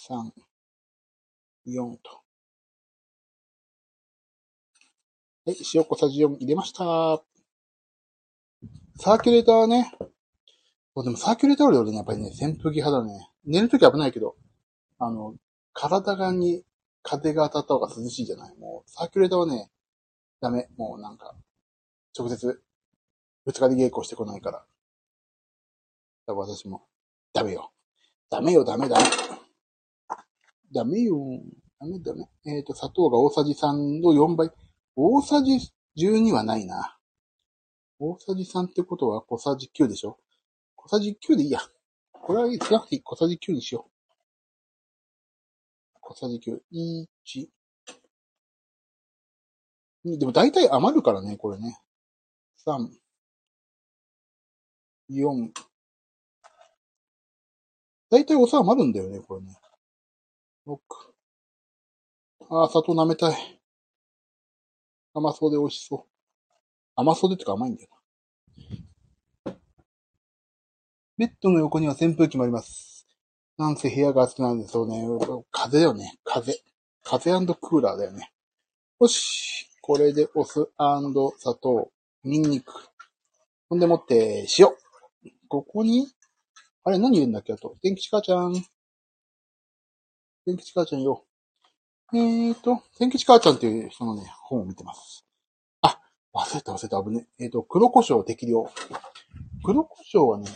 [0.09, 0.33] 3、
[1.67, 2.23] 4と。
[5.47, 7.23] はい、塩小さじ4入れました。
[9.01, 9.93] サーキュレーターね、
[11.03, 13.31] でもサーキュレーターよりね、やっぱりね、扇風機派だね。
[13.45, 14.37] 寝るとき危ないけど、
[14.99, 15.35] あの、
[15.73, 16.65] 体がに
[17.03, 18.57] 風が当たった方が涼しいじゃない。
[18.59, 19.71] もう、サーキュレーターはね、
[20.41, 20.69] ダメ。
[20.77, 21.35] もうなんか、
[22.17, 22.63] 直接、
[23.45, 24.59] ぶつかり稽古してこないから。
[24.59, 24.67] だか
[26.27, 26.83] ら私も、
[27.33, 27.71] ダメよ。
[28.31, 29.05] ダメよ、ダメ、ダメ。
[30.73, 31.17] ダメよ。
[31.81, 32.29] ダメ、ダメ。
[32.45, 34.51] えっ、ー、と、砂糖が大さじ3の4倍。
[34.97, 36.99] 大さじ12はないな。
[37.99, 40.19] 大さじ3ってことは小さじ9でしょ？
[40.89, 41.61] 小さじ9でいいや。
[42.13, 42.59] これはいい。
[42.59, 42.99] 少なくて。
[43.01, 43.91] 小さじ9にしよ
[45.95, 45.99] う。
[46.01, 46.59] 小さじ9。
[50.07, 50.19] 1。
[50.19, 51.79] でも大体余るからね、これね。
[52.67, 52.89] 3、
[55.11, 55.53] 4。
[58.09, 59.61] 大体お茶余るんだよね、これね。
[60.67, 60.79] 6。
[62.49, 63.61] ああ、砂糖舐めたい。
[65.13, 66.05] 甘そうで美味しそう。
[66.97, 67.91] 甘そうでってか甘いんだよ
[68.57, 68.88] な。
[71.19, 73.05] ベッドの横には扇風機もあります。
[73.59, 75.05] なんせ部屋が好きなるんですよね。
[75.51, 76.17] 風だよね。
[76.23, 76.55] 風。
[77.03, 78.31] 風クーラーだよね。
[79.01, 79.69] よし。
[79.83, 81.91] これでお酢砂糖、
[82.23, 82.73] ニンニク。
[83.69, 84.69] ほんでもって、塩。
[85.49, 86.07] ここに、
[86.85, 87.77] あれ何入れるんだっけあと。
[87.83, 88.55] 天吉母ちゃん。
[90.47, 91.25] 天吉母ちゃんよ。
[92.15, 95.27] えーと、千吉母ちゃんっていう人のね、本を見てます。
[95.83, 95.99] あ、
[96.33, 97.27] 忘れた忘れた、危ね。
[97.41, 98.71] えーと、黒胡椒適量。
[99.65, 100.47] 黒胡椒はね、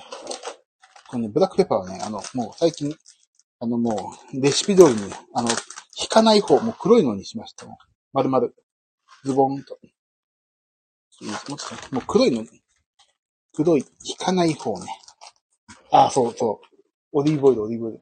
[1.12, 2.96] このね、ブラックペッパーはね、あの、もう最近、
[3.61, 5.51] あのもう、レシピ通りに、あの、
[6.01, 7.66] 引かない方、もう黒いのにしました。
[8.14, 8.48] 丸々。
[9.22, 9.79] ズボンと。
[11.90, 12.46] もう黒いの、
[13.53, 14.87] 黒い、引かない方ね。
[15.90, 16.66] あ、そうそう。
[17.12, 18.01] オリーブオイル、オリーブオイル。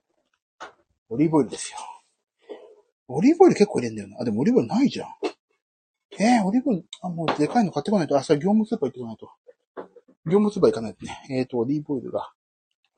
[1.09, 1.79] オリーブオイルですよ。
[3.09, 4.19] オリーブオイル結構入れんだよな。
[4.21, 5.09] あ、でもオリーブオイルないじゃん。
[6.13, 8.15] えー、オリーブオイル、あ、もうでかいの買ってこないと。
[8.15, 9.31] 明日業務スーパー行ってこないと。
[10.27, 11.27] 業務スーパー行かないとね。
[11.29, 12.31] えーと、オリーブオイルが。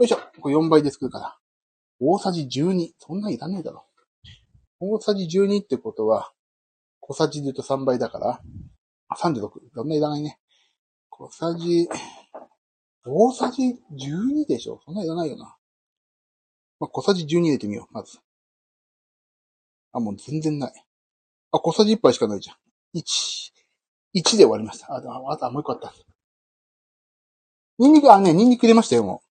[0.02, 0.18] よいしょ。
[0.40, 1.38] これ4倍で作るから。
[2.00, 2.90] 大さじ12。
[2.98, 3.86] そんないらねえだろ。
[4.80, 6.32] 大さじ12ってことは、
[6.98, 8.40] 小さじで言うと3倍だから、
[9.08, 9.60] あ36。
[9.72, 10.40] そんないらないね。
[11.08, 11.88] 小さじ、
[13.04, 13.62] 大さじ
[13.92, 15.56] 12でしょそんないらないよな。
[16.80, 18.18] まあ、小さじ12入れてみよう、まず。
[19.92, 20.72] あ、もう全然ない。
[21.52, 22.56] あ、小さじ1杯しかないじゃん。
[22.98, 23.02] 1、
[24.16, 24.92] 1で終わりました。
[24.92, 25.94] あ、あともう一個あった。
[27.78, 29.31] ニンニク、あ、ね、ニンニク入れましたよ、もう。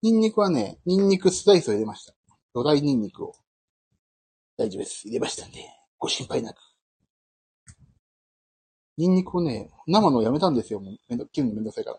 [0.00, 2.14] ニンニクはね、ニンニクスライスを入れました。
[2.54, 3.34] ドライニンニクを。
[4.56, 5.08] 大丈夫です。
[5.08, 5.58] 入れましたんで、
[5.98, 6.58] ご心配なく。
[8.96, 10.78] ニンニクをね、生のをやめたんですよ。
[10.78, 11.98] もうめんど、切るのめんどくさいから。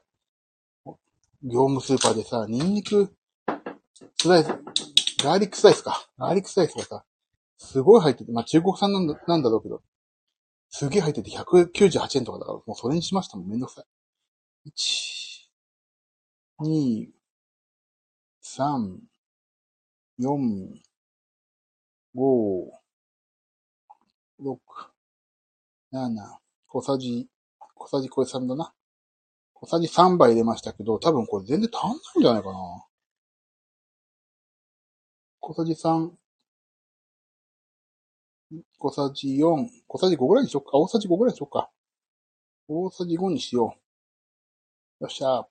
[1.44, 3.14] 業務スーパーでさ、ニンニク、
[4.18, 4.48] スライス、
[5.22, 6.10] ガーリックスライスか。
[6.18, 7.04] ガーリックスライスがさ、
[7.58, 9.82] すごい入ってて、まあ中国産なんだなんだろうけど、
[10.70, 13.50] すげえ入ってて198円とかだから、もうそれにしましたもん。
[13.50, 13.84] めんどくさ
[14.66, 14.70] い。
[14.70, 17.19] 1、2、
[18.58, 18.98] 3、
[20.20, 20.82] 4、
[22.16, 22.72] 5、
[24.42, 24.58] 6、
[25.92, 27.30] 7、小さじ、
[27.76, 28.74] 小さじこれ3だな。
[29.54, 32.86] 小さじ3杯入れましたけど、多分これ全然足んないんじゃないかな。
[35.40, 36.10] 小さじ3、
[38.80, 40.72] 小さじ4、小さじ5ぐらいにしよっか。
[40.74, 41.70] 大さじ5ぐらいにしよっか。
[42.68, 43.76] 大さじ5にしよ
[45.00, 45.04] う。
[45.04, 45.46] よっしゃ。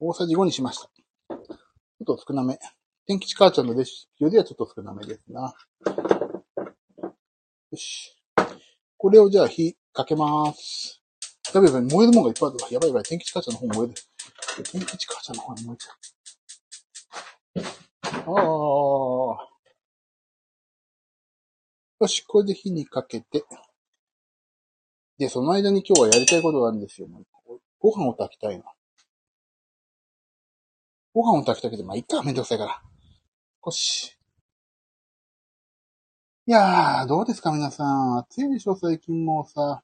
[0.00, 0.93] 大さじ5にしました。
[2.04, 2.58] ちょっと少なめ。
[3.06, 5.54] 天吉母ちゃんのレシピよりはちょっと少なめですな。
[7.70, 8.22] よし。
[8.98, 11.02] これをじゃあ火かけまーす。
[11.54, 12.68] やべやべ、燃えるもんがいっぱいあるわ。
[12.70, 13.94] やばいやばい、天気母ちゃんの方燃える。
[14.64, 15.96] 天気母ちゃんの方に燃えちゃう。
[18.26, 19.48] ああ。
[22.00, 23.44] よし、これで火にかけて。
[25.16, 27.08] で、その間に今日はやりたいことがあるんですよ。
[27.78, 28.73] ご飯を炊きたいな。
[31.14, 32.82] ご飯を炊きたくて、まあ、いっか、めんどくさいから。
[33.64, 34.18] よし。
[36.46, 38.18] いやー、どうですか皆さん。
[38.18, 39.60] 暑いでしょ最近もうさ。
[39.60, 39.82] よ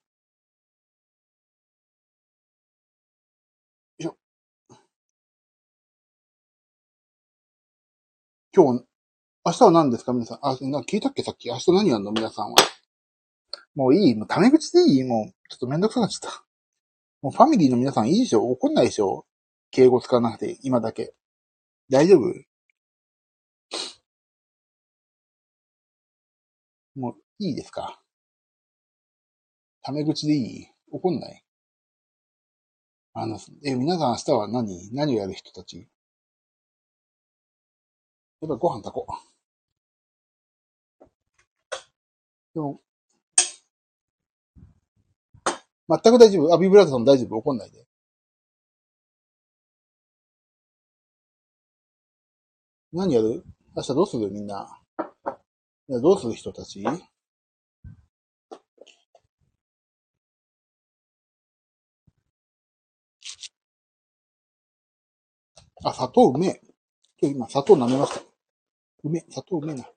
[4.00, 4.16] いしょ。
[8.52, 8.84] 今日、
[9.46, 10.38] 明日は何ですか皆さん？
[10.42, 11.48] あ、な聞いたっけさっき？
[11.48, 12.56] 明日何やんの皆さんは？
[13.76, 16.44] もういいもうタメ口でいいもう、ちょっとめんどくさくなっちゃった。
[17.22, 18.42] もうファミリーの皆さんいいでしょ？
[18.42, 19.24] 怒んないでしょ？
[19.70, 21.14] 敬語使わなくて、今だけ。
[21.88, 22.34] 大丈夫？
[26.96, 28.02] もう、いいですか？
[29.82, 30.66] タメ口でいい？
[30.90, 31.44] 怒んない？
[33.12, 34.92] あの、え、皆さん明日は何？
[34.92, 35.88] 何をやる人たち？
[38.40, 39.12] やっぱご飯炊こう。
[42.54, 42.80] でも、
[45.88, 46.54] 全く大丈夫。
[46.54, 47.36] あ、ビブラートさん大丈夫？
[47.36, 47.86] 怒んないで。
[52.92, 53.44] 何やる？
[53.76, 54.32] 明日どうする？
[54.32, 54.80] みんな。
[55.88, 56.84] どうする人たち？
[65.82, 66.60] あ、砂糖うめえ。
[67.22, 68.22] 今日今砂糖舐めました。
[69.04, 69.88] うめえ、砂糖うめえな。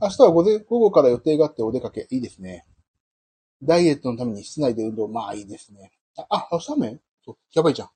[0.00, 2.06] 明日は午前午後から予定があってお出かけ。
[2.10, 2.64] いいですね。
[3.62, 5.08] ダイエットのために室内で運動。
[5.08, 5.92] まあいいですね。
[6.16, 7.90] あ、あ、明日雨そう、やばいじゃん。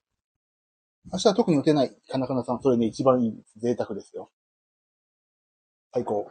[1.11, 1.91] 明日は特に予定ない。
[2.09, 4.31] かなかなさん、それね、一番いい贅沢ですよ。
[5.93, 6.31] 最高。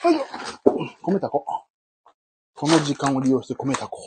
[0.00, 0.24] はいよ。
[1.02, 1.44] 米たこ。
[2.54, 3.98] この時間を利用して米たこ。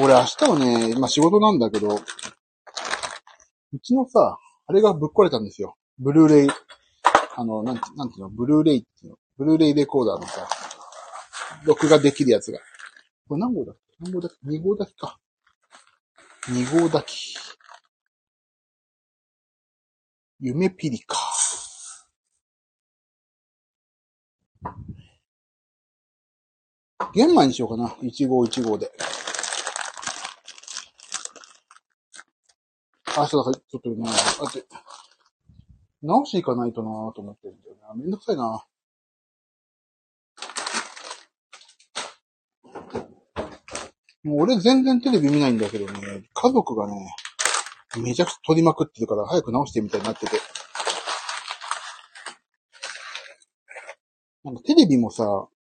[0.00, 5.76] 俺明日はね、ま、仕事なんだけど、うちのさ、あれがぶっ壊れたんですよ。
[5.98, 6.48] ブルーレイ、
[7.36, 10.48] あの、なんて、なんていうの、ブルーレイっていうの、ブルーレイレコーダーのさ、
[11.64, 12.58] 録画できるやつが。
[13.28, 15.20] これ何号だっ何号だっけ ?2 号だけか。
[16.48, 17.14] 2号だけ。
[20.40, 21.16] 夢ピリカ。
[27.14, 27.90] 玄米にしようかな。
[28.02, 28.90] 1号1号で。
[33.16, 34.10] あ、そうだ、ちょっとね、だ
[34.48, 34.64] って、
[36.02, 37.94] 直し行かないとなと思ってるんだよな。
[37.94, 38.64] めんどくさいな。
[44.24, 47.14] もう俺全然テレビ見ないんだけどね、家族がね、
[48.00, 50.36] めちゃくちゃ撮りまくってるから早く直してみたいになってて。
[54.44, 55.24] なんかテレビもさ、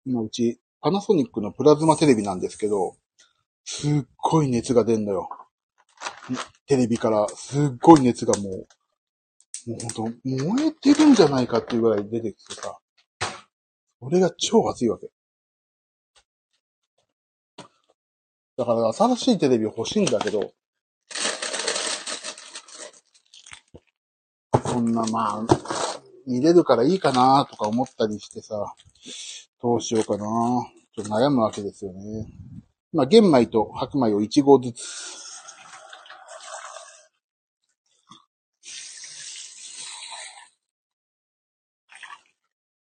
[0.06, 2.96] 今うちパナソニックのプラズマテレビなんですけど、
[3.64, 5.28] すっごい熱が出んのよ。
[6.66, 12.78] テレビからすっごい熱がもう、もうほんと燃えてるんじゃないかっていうぐらい出てきてさ、
[14.00, 15.08] それが超熱いわけ。
[18.56, 20.52] だから新しいテレビ欲しいんだけど、
[24.64, 25.46] そんなまあ、
[26.26, 28.74] 見れるからいいかなとか思ったりしてさ、
[29.60, 30.24] どうしようかな
[30.94, 32.28] ちょっと悩むわけですよね。
[32.92, 35.24] まあ、玄米と白米を1合ずつ。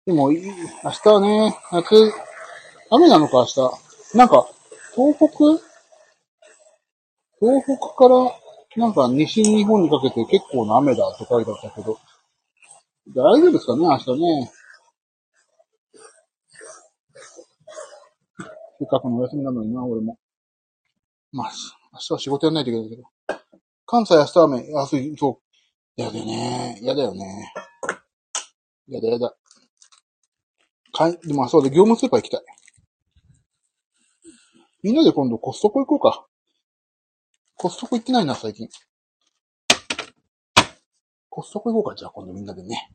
[0.05, 0.41] でも、明
[0.91, 1.95] 日はね、夏、
[2.91, 4.17] 雨なのか明日。
[4.17, 4.47] なんか、
[4.95, 5.27] 東北？
[7.39, 8.15] 東北から、
[8.77, 11.99] なんか西日本にかけて結構な雨だって書いてあったけど、
[13.09, 14.51] 大丈夫ですかね、明日ね。
[18.79, 20.17] せっかくのお休みなのにな、俺も。
[21.31, 21.51] まあ、
[21.93, 23.03] 明日は仕事やんないといけないけど。
[23.85, 25.41] 関西明日雨、あ、そう、そ
[25.97, 26.01] う。
[26.01, 26.79] やだよね。
[26.81, 27.53] やだよね。
[28.87, 29.35] やだやだ。
[30.91, 32.41] かい、でもあそうで、業務スーパー行きたい。
[34.83, 36.27] みんなで今度コストコ行こうか。
[37.55, 38.67] コストコ行ってないな、最近。
[41.29, 42.91] コストコ行こうか、じゃあ今度みんなでね。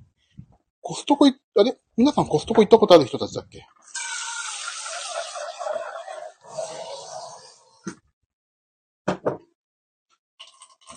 [0.82, 1.74] コストコ行、あれ？
[1.96, 3.66] 皆さんコストコ行ったことある人たちだっけ？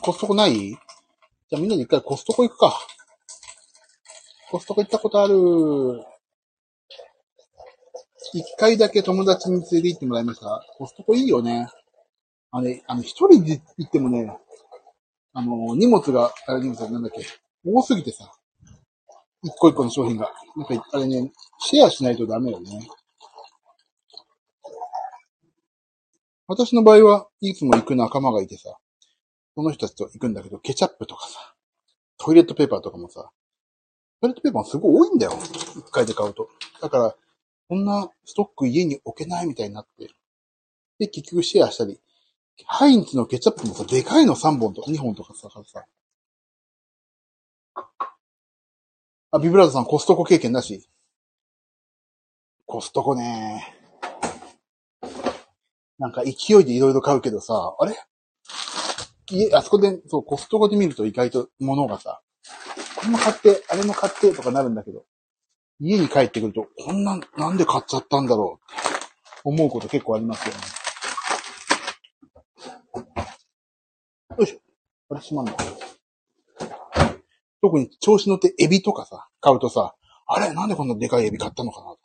[0.01, 0.71] コストコない？
[0.71, 2.77] じゃあみんなで一回コストコ行くか。
[4.49, 6.03] コストコ行ったことある。
[8.33, 10.65] 一回だけ友達に連れて行ってもらいました。
[10.77, 11.67] コストコいいよね。
[12.51, 14.37] あれ、あの、一人で行ってもね、
[15.33, 17.25] あの、荷物が、あれ荷物なんだっけ、
[17.65, 18.31] 多すぎてさ、
[19.43, 20.31] 一個一個の商品が。
[20.55, 22.87] なんか、あれね、シェアしないとダメよね。
[26.47, 28.77] 私の場合はいつも行く仲間がいてさ、
[29.55, 31.55] その人たちと行くんだけど、ケチャップとかさ、
[32.17, 33.31] トイレットペーパーとかもさ、
[34.21, 35.33] トイレットペーパーすごい多いんだよ。
[35.77, 36.49] 一回で買うと。
[36.81, 37.15] だから、
[37.71, 40.09] こんなストック家に置けないみたいになって。
[40.99, 42.01] で、結局シェアしたり。
[42.65, 45.85] ハインツのケチャップもさ、でかいの3本とか2本とかさ、さ。
[49.31, 50.85] あ、ビブラードさんコストコ経験だし？
[52.65, 53.73] コストコね。
[55.97, 57.95] なんか勢いでいろいろ買うけどさ、あれ？
[59.29, 62.19] 家、あそこで、そう、コストコで見ると意外と物がさ、
[62.97, 65.05] これも買って、あれも買ってとかなるんだけど、
[65.83, 70.61] 家に帰ってくると、こんな、なんで買っちゃったんだろうって思うこと結構ありますよね。
[74.37, 74.59] よいしょ。
[75.09, 75.53] あれ、しまんの
[77.61, 79.95] 特に調子乗ってエビとかさ、買うとさ、
[80.27, 81.95] あれなんでこんなでかいエビ買ったのかな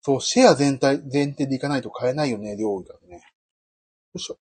[0.00, 3.16] そう、シェア全体、前提でいかないと買えないよね、量多いからね。
[3.16, 3.20] よ
[4.14, 4.38] いしょ。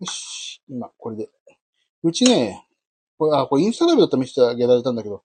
[0.00, 0.62] よし。
[0.68, 1.28] 今、これで。
[2.02, 2.66] うちね、
[3.18, 5.22] これ、あ、これインスタライブだったら見せてあげられたんだけど、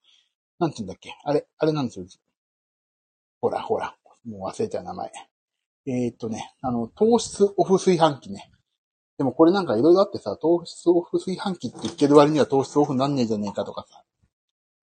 [0.62, 1.18] なんて言うんだっけ？
[1.24, 2.06] あれ、あれなんですよ。
[3.42, 3.98] ほら、ほら。
[4.24, 5.12] もう忘れた名前。
[5.88, 8.52] えー、っとね、あの、糖質オフ炊飯器ね。
[9.18, 14.04] でもこれなんかいろいろあってさ、糖質オフ炊飯器って言ってる割には糖質オフなんねえじゃねえかとかさ、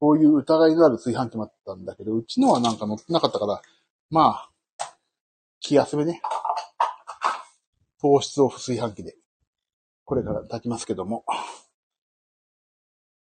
[0.01, 3.63] そういう疑いのある炊飯器もあったんだけど、うちのはなんか乗ってなかったから、
[4.11, 4.51] まあ、
[5.61, 6.21] 気休めね。
[8.01, 9.17] 糖質オフ炊飯器で、
[10.05, 11.25] これから炊きますけども。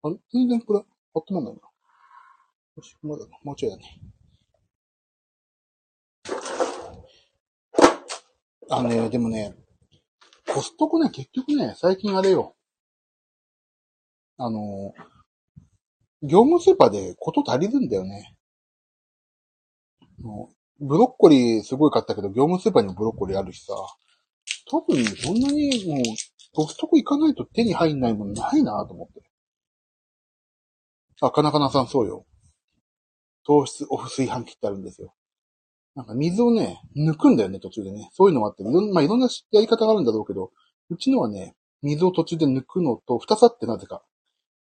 [0.03, 0.15] あれ？
[0.33, 1.59] 全然これ、あったまんないな。
[2.77, 3.99] よし、まだ、もうちょいだね。
[8.69, 9.55] あのね、でもね、
[10.47, 12.55] コストコね、結局ね、最近あれよ。
[14.37, 14.93] あの、
[16.21, 18.35] 業務スーパーでこと足りるんだよね。
[20.19, 23.73] もうブロッコリーすごい買ったけど、業務スーパーにもブロッコリーあるしさ。
[24.69, 26.03] 特にそんなにもう、
[26.53, 29.27] コストコ行かないと手に入んないもんないなと思って。
[31.21, 32.27] あ、かなかなさんそうよ。
[33.47, 35.15] 糖質オフ炊飯器ってあるんですよ。
[35.95, 38.09] なんか水をね、抜くんだよね、途中でね。
[38.11, 40.51] そういうのがあって、いろんまあ、いろんなやり方があるんだろうけど、
[40.89, 44.03] うちのはね、水を途中で抜くのと、二つあってなぜか。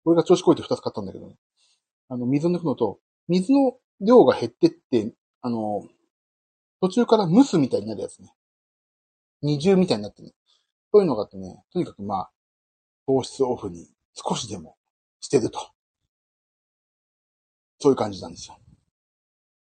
[0.04, 1.36] 俺が調子こいて二つ買ったんだけどね。
[2.08, 5.86] あの、水を抜くのと、水の量が減ってって、あの、
[6.80, 8.34] 途中から蒸すみたいになるやつね。
[9.42, 10.32] 二重みたいになってね。
[10.92, 12.30] そういうのがあってね、とにかくまあ、
[13.06, 14.76] 糖質オフに少しでも
[15.20, 15.70] してると。
[17.78, 18.58] そういう感じなんですよ。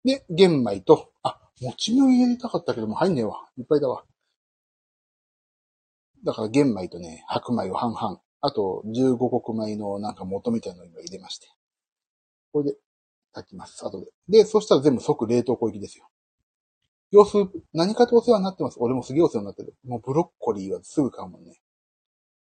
[0.04, 3.48] で、玄米と、あ、もち麦入れたかったけども入んねえわ。
[3.58, 4.04] いっぱいだわ。
[6.24, 8.20] だから玄米とね、白米を半々。
[8.42, 11.48] あと、15穀米のなんか元みたいなのを今入れまして。
[12.52, 12.78] これで
[13.32, 13.84] 炊きます。
[13.84, 14.08] 後で。
[14.28, 16.08] で、そしたら全部即冷凍庫行きですよ。
[17.10, 18.78] 様子、何かとお世話になってます。
[18.80, 19.74] 俺もすげえお世話になってる。
[19.84, 21.60] もうブロッコリーはすぐ買うもんね。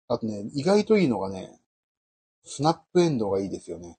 [0.09, 1.61] あとね、意外といいのがね、
[2.45, 3.99] スナップエンドウがいいですよね。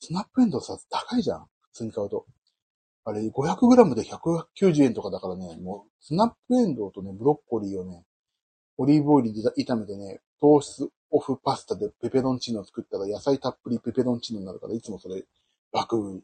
[0.00, 1.46] スナップエンドウさ、高いじゃん。
[1.62, 2.26] 普通に買うと。
[3.08, 8.04] あれ、500g で190円とかだからね、もう、スナップエンドウとね、ブロッコリーをね、
[8.78, 15.22] オリーブオイルで炒めてね、糖質オフパスタでペペロンチーノを作ったら野菜たっぷりペペロンチーノになるから、いつもそれ、
[15.70, 16.22] 爆食い。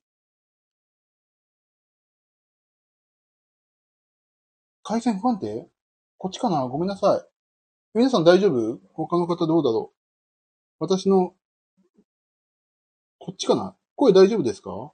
[4.83, 5.69] 回線不安定？
[6.19, 6.67] こっちかな？
[6.67, 7.29] ごめんなさい。
[7.95, 8.81] 皆さん大丈夫？
[8.93, 9.97] 他の方どうだろう？
[10.81, 11.33] 私の、
[13.21, 13.77] こっちかな？
[13.95, 14.93] 声大丈夫ですか？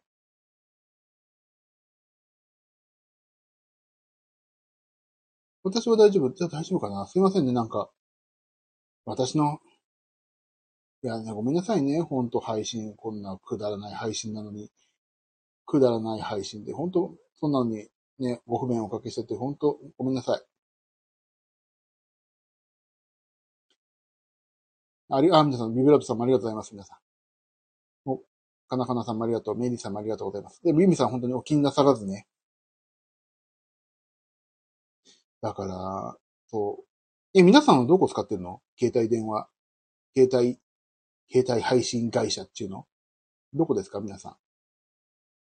[5.70, 6.30] 私は大丈夫。
[6.32, 7.90] じゃあ大丈夫かなすいませんね、なんか。
[9.04, 9.58] 私の、
[11.02, 12.02] いやね、ごめんなさいね。
[12.02, 14.70] ほんと配信、こんなくだらない配信なのに。
[15.66, 17.88] くだらない配信で、ほんと、そんなのに
[18.18, 20.42] ね、ご不便をおかけしちゃって、ほんと、ごめんなさい。
[25.10, 26.94] あり、あ、皆さん、ビブラートさんもありがとうございます、皆さ
[28.06, 28.10] ん。
[28.10, 28.18] お、
[28.68, 29.56] かなかなさんもありがとう。
[29.56, 30.62] メイリーさんもありがとうございます。
[30.62, 32.26] で、ビミさん本当にお気になさらずね、
[35.40, 36.16] だから、
[36.48, 36.84] そう。
[37.38, 38.60] え、皆さんはどこ使ってるの？
[38.78, 39.48] 携帯電話。
[40.16, 40.58] 携帯、
[41.30, 42.86] 携帯配信会社っていうの？
[43.52, 44.00] どこですか？
[44.00, 44.36] 皆さん。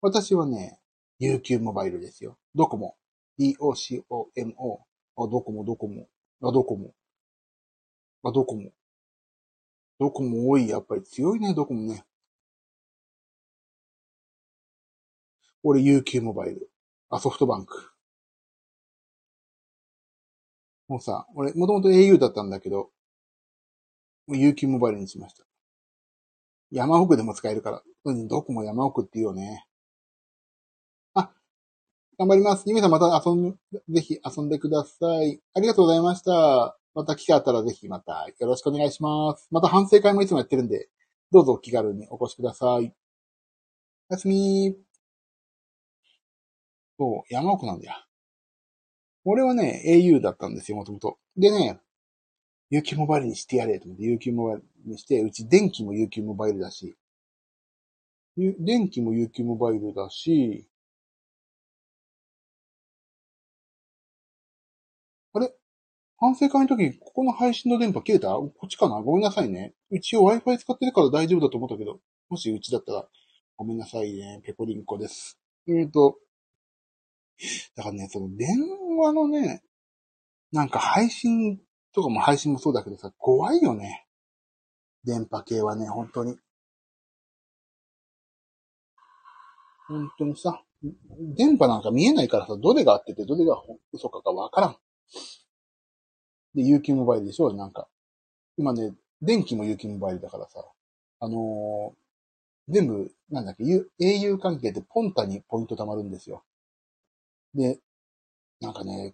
[0.01, 0.79] 私はね、
[1.21, 2.37] UQ モバイルですよ。
[2.55, 2.97] ドコモ。
[3.39, 4.79] DOCOMO。
[5.17, 6.07] あ、ドコモ、ドコモ。
[6.41, 6.93] あ、ドコモ。
[8.23, 8.71] あ、ドコモ。
[9.99, 10.69] ドコモ多い。
[10.69, 12.05] やっぱり強いね、ドコモね。
[15.61, 16.71] 俺 UQ モバイル。
[17.09, 17.88] あ、ソフトバンク。
[20.89, 22.89] もうさ、俺、もともと au だったんだけど、
[24.27, 25.45] もう UQ モバイルにしました。
[26.71, 27.83] 山奥でも使えるから。
[28.05, 29.65] うん、どこも山奥って言うよね。
[31.13, 31.31] あ、
[32.17, 32.63] 頑張ります。
[32.67, 33.55] ゆめさんまた遊ん、
[33.89, 35.39] ぜひ遊んでください。
[35.53, 36.77] ありがとうございました。
[36.95, 39.47] また機会あったらぜひまたよろしくお願いします。
[39.51, 40.89] また反省会もいつもやってるんで、
[41.31, 42.93] どうぞお気軽にお越しください。
[44.09, 44.75] おやすみ
[46.97, 48.08] そう、山奥なんだよ。
[49.25, 51.17] 俺はね、au だったんですよ、もともと。
[51.37, 51.79] でね、
[52.71, 56.95] UQ モバイルにしてやれと思って UQ モバイルにして、うち電気も UQ モバイルだし、
[58.37, 60.67] 電気も UQ モバイルだし、
[65.33, 65.51] あれ？
[66.17, 68.29] 反省会の時、ここの配信の電波切れた？
[68.29, 69.01] こっちかな？
[69.01, 69.73] ごめんなさいね。
[69.91, 71.99] 一応 Wi-Fi 使ってるから大丈夫だと思ったけど、
[72.29, 73.07] もしうちだったら、
[73.57, 74.41] ごめんなさいね。
[74.45, 75.39] ペコリンコです。
[75.67, 76.17] えーと、
[77.75, 78.49] だからね、その電
[78.97, 79.63] 話のね、
[80.51, 81.59] なんか配信
[81.93, 84.05] とかも配信もそうだけどさ、怖いよね。
[85.05, 86.37] 電波系はね、本当に。
[89.87, 90.63] 本当にさ、
[91.35, 93.61] 電波なんか見えないからさ、どれが合っててどれが
[93.91, 94.77] 嘘かがわからん。
[96.55, 97.87] で、UQ モバイルでしょなんか。
[98.57, 100.65] 今ね、電気も UQ モバイルだからさ、
[101.19, 101.99] あのー
[102.71, 106.43] 全部、なんだっけ、U- au 関係でポンタにポイント貯まるんですよ。
[107.53, 107.79] で、
[108.61, 109.13] なんかね、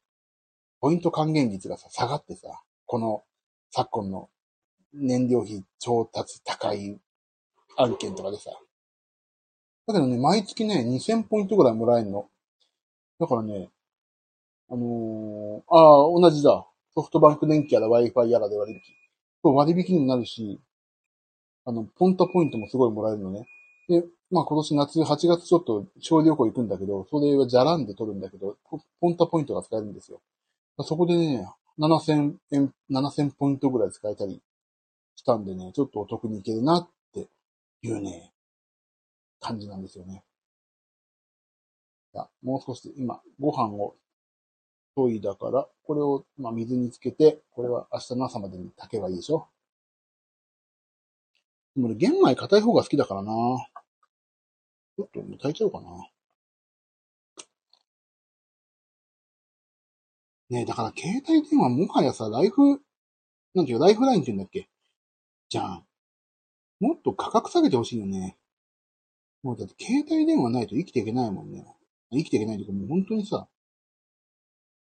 [0.80, 3.24] ポイント還元率がさ、下がってさ、この
[3.72, 4.30] 昨今の
[4.94, 7.00] 燃料費調達高い
[7.78, 8.52] 案件とかでさ。
[9.88, 12.28] だけどね、毎月ね、2000ポイントぐらいもらえるの。
[13.20, 13.70] だからね、
[14.70, 16.66] あのーああ、同じだ。
[16.96, 18.82] ソフトバンク電気やら Wi-Fi やらで割引。
[19.44, 20.60] そう割引になるし、
[21.66, 23.46] あの、ポンタポイントもすごいもらえるのね。
[23.90, 28.58] で、まあ今年夏8月ちょっと小旅行行くんだけど、それはじゃらんで取るんだけど、
[29.00, 30.22] ポンタポイントが使えるんですよ。
[30.82, 31.48] そこでね、
[31.80, 34.42] 7000円、7000ポイントぐらい使えたり
[35.16, 37.28] したんでね、ちょっとお得にいけるなって
[37.82, 38.34] いうね、
[39.40, 40.24] 感じなんですよね。
[42.42, 43.96] もう少し、今、ご飯を
[44.96, 49.48] 研いだから、これを、まあ、水につけて、これは明日の朝までに炊けばいいでしょ。
[51.76, 53.34] でも俺、玄米硬い方が好きだからな。
[54.98, 56.08] ちょっともう炊いちゃおうかな。
[60.50, 62.80] ねえ、だから携帯電話もはやさ、ライフ、
[63.54, 64.70] なんていうかライフラインって言うんだっけ？
[65.50, 65.86] じゃん。
[66.80, 68.38] もっと価格下げてほしいよね。
[69.44, 71.66] もうだって携帯電話ないと生きていけないもんね。
[72.12, 73.48] 生きていけないというかもう本当にさ、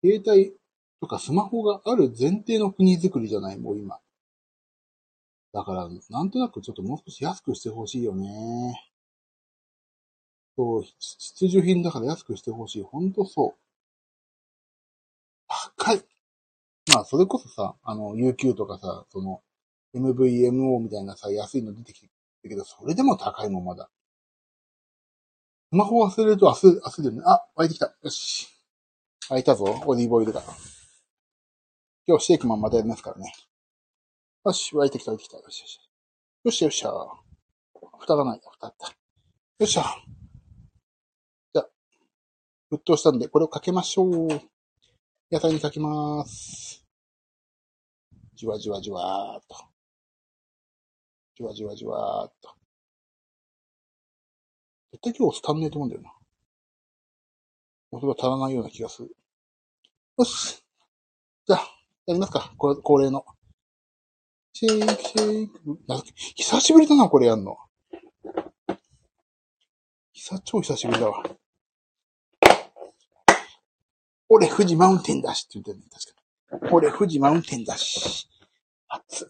[0.04, 0.54] 携帯
[1.02, 4.00] とかスマホがある前提の国づくりじゃない、もう今。
[5.54, 8.92] だから、なんとなくちょっともう少し安くしてほしいよね。
[10.58, 12.82] そう、必需品だから安くしてほしい。
[12.82, 13.68] ほんとそう。
[15.78, 16.02] 高い。
[16.94, 19.42] まあ、それこそさ、あの、UQ とかさ、その、
[19.94, 22.08] MVMO みたいなさ、安いの出てきて
[22.44, 23.90] るけど、それでも高いもん、まだ。
[25.70, 27.22] スマホ忘れると焦る、焦るよね。
[27.26, 27.96] あ、湧いてきた。
[28.02, 28.48] よし。
[29.30, 30.42] 湧いたぞ、オリーブオイルが。
[32.08, 33.32] 今日シェイクマンまたやりますからね。
[34.44, 35.38] よし、湧いてきた、湧いてきた。
[35.38, 35.80] よしよし。
[36.46, 36.92] よしよっしゃ。
[38.00, 38.40] 蓋がない。
[38.40, 38.88] 蓋あった。
[38.88, 38.94] よ
[39.64, 40.17] っしゃ。
[42.70, 44.28] 沸騰したんで、これをかけましょう。
[45.32, 46.84] 野菜にかけます。
[48.36, 49.56] じわじわじわーっと。
[51.38, 52.54] じわじわじわーっと。
[54.92, 56.12] 絶対今日足んねえと思うんだよな。
[57.92, 59.16] おそば足らないような気がする。
[60.18, 60.62] よし。
[61.48, 61.60] じゃあ、
[62.06, 62.54] やりますか。
[62.58, 63.26] これ恒例の。
[64.52, 65.56] シェイク、シェイク。
[66.36, 67.58] 久しぶりだな、これやんの。
[70.12, 71.24] 久、超久しぶりだわ。
[74.30, 76.72] 俺、富士マウンテンだしって言ってるね、確かに。
[76.74, 78.28] 俺、富士マウンテンだし。
[78.90, 79.28] 熱っ。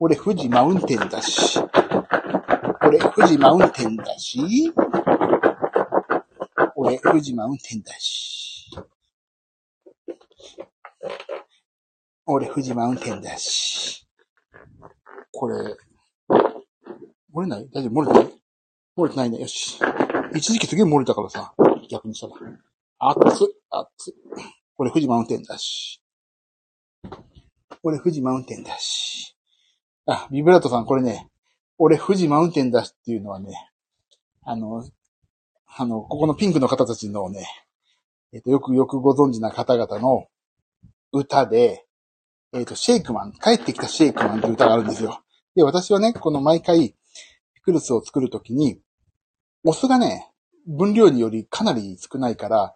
[0.00, 1.60] 俺、富士マウンテンだし。
[2.82, 4.72] 俺、富士マウンテンだし。
[6.76, 8.70] 俺、富士マウンテンだし。
[12.26, 14.06] 俺、富士マウンテンだし。
[15.32, 15.76] これ、
[17.32, 17.68] 漏れない？
[17.72, 18.02] 大丈夫？
[18.02, 18.40] 漏れてない？
[18.96, 19.40] 漏れてないね。
[19.40, 19.80] よし。
[20.34, 21.54] 一時期すげえ漏れたからさ、
[21.88, 22.34] 逆にしたら。
[23.00, 24.14] 熱っ、熱っ。
[24.76, 26.02] 俺、富士マウンテンだし。
[27.84, 29.36] 俺、富士マウンテンだし。
[30.06, 31.28] あ、ビブラートさん、これね、
[31.78, 33.70] 俺、富士マウンテンだしっていうのはね、
[34.42, 34.84] あの、
[35.76, 37.46] あの、ここのピンクの方たちのね、
[38.32, 40.26] えっ、と、よくよくご存知な方々の
[41.12, 41.86] 歌で、
[42.52, 45.22] えっ、と、シェイクマン、帰ってきたシェイクマンって歌があるんですよ。
[45.54, 46.96] で、私はね、この毎回、
[47.54, 48.80] ピクルスを作るときに、
[49.62, 50.32] お酢がね、
[50.66, 52.74] 分量によりかなり少ないから、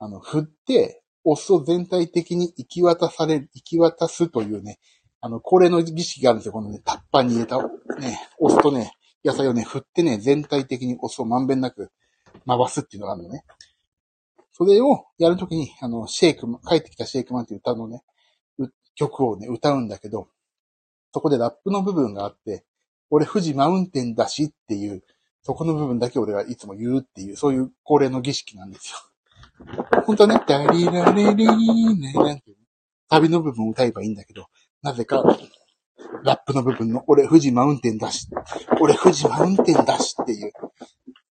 [0.00, 4.78] あの、振って、お酢を全体的に行き渡される、行き渡すというね、
[5.20, 6.52] あの、恒例の儀式があるんですよ。
[6.52, 7.58] このね、タッパーに入れた、
[7.98, 8.92] ね、お酢とね、
[9.22, 11.90] 野菜をね、振ってね、全体的にお酢をまんべんなく
[12.46, 13.44] 回すっていうのがあるのね。
[14.52, 18.02] それをやるときに、あの、シェイク、帰ってきたシェイクマンっていう歌のね、
[18.94, 20.28] 曲をね、歌うんだけど、
[21.12, 22.64] そこでラップの部分があって、
[23.10, 25.02] 俺富士マウンテンだしっていう、
[25.42, 28.98] そこの部分だけ俺がいつも言うっていう、そういう恒例の儀式なんですよ。
[30.06, 32.44] 本当はね、ダリラレリーね、なんて、
[33.08, 34.46] 旅の部分を歌えばいいんだけど、
[34.82, 35.22] なぜか、
[36.24, 38.28] ラップの部分の俺富士マウンテンだし、
[38.80, 40.52] 俺富士マウンテンだしっていう。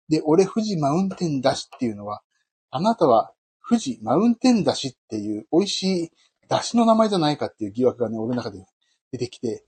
[0.08, 2.22] で、俺富士マウンテンだしっていうのは、
[2.70, 3.32] あなたは
[3.66, 6.10] 富士マウンテンだしっていう美味しい
[6.48, 8.66] だしの名前じゃないかっていう疑惑がね、俺の中で
[9.12, 9.64] 出てきて、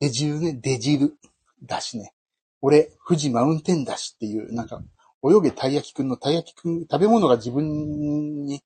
[0.00, 1.14] デジルね、デジル
[1.62, 2.12] だしね。
[2.62, 4.82] 俺、富士マウンテンだしっていう、なんか、
[5.22, 8.62] 泳げたい焼きくんのたい焼きくん、食べ物が自分に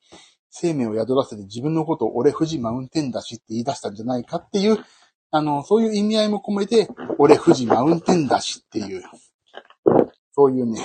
[0.51, 4.79] 生命を宿らせて自分のことを俺富士マウンテンだしって言い出したんじゃないかっていう、
[5.31, 6.89] あの、そういう意味合いも込めて、
[7.19, 9.03] 俺富士マウンテンだしっていう、
[10.33, 10.81] そういうね、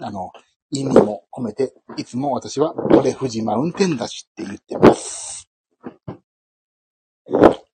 [0.00, 0.32] あの、
[0.70, 5.50] 意味も込めて、いつも私は俺富士マウンテンだしって言ってます。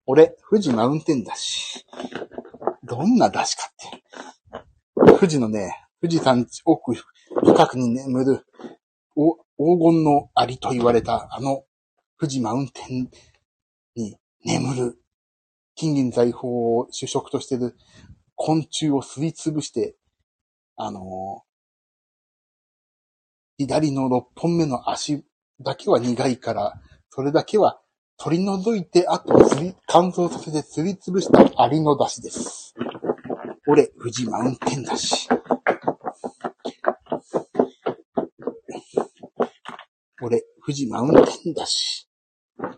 [0.06, 1.84] 俺、富士マウンテンだし。
[2.82, 5.16] どんな出しかって。
[5.18, 6.94] 富士のね、富士山奥
[7.34, 8.46] 深くに眠る
[9.14, 11.64] 黄金のアリと言われたあの
[12.18, 13.10] 富士マウンテン
[13.94, 14.98] に眠る
[15.74, 17.76] 金銀財宝を主食としている
[18.34, 19.96] 昆虫をすりつぶして、
[20.76, 21.42] あの、
[23.58, 25.24] 左の6本目の足
[25.60, 27.80] だけは苦いから、それだけは
[28.18, 32.74] 取り除いて、あとすり、乾燥させてすりつぶしたアリの出汁です。
[33.66, 35.28] 俺、富士マウンテンだし。
[40.26, 42.08] 俺、富士マウンテンだし。
[42.58, 42.68] よ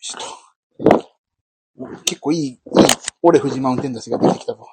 [0.00, 0.18] しと。
[2.04, 2.58] 結構いい、いい、
[3.22, 4.66] 俺富士マウンテンだしが出てきたぞ。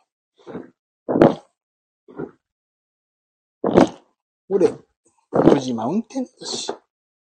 [4.49, 4.73] 俺、
[5.31, 6.73] 富士マウンテンだし。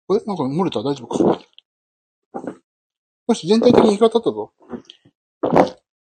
[0.08, 0.80] これなんか漏れた？
[0.80, 1.40] ら大丈夫か？
[3.28, 4.52] よし、全体的に行き渡ったぞ。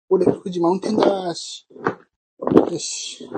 [0.09, 1.65] 俺、富士マウンテンだし。
[2.69, 3.29] よし。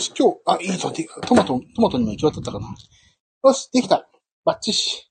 [0.00, 0.92] し、今日、あ、いいぞ、
[1.26, 2.74] トマト、トマトにも行き渡ったかな。
[3.44, 4.08] よし、できた。
[4.44, 5.10] バッチシ。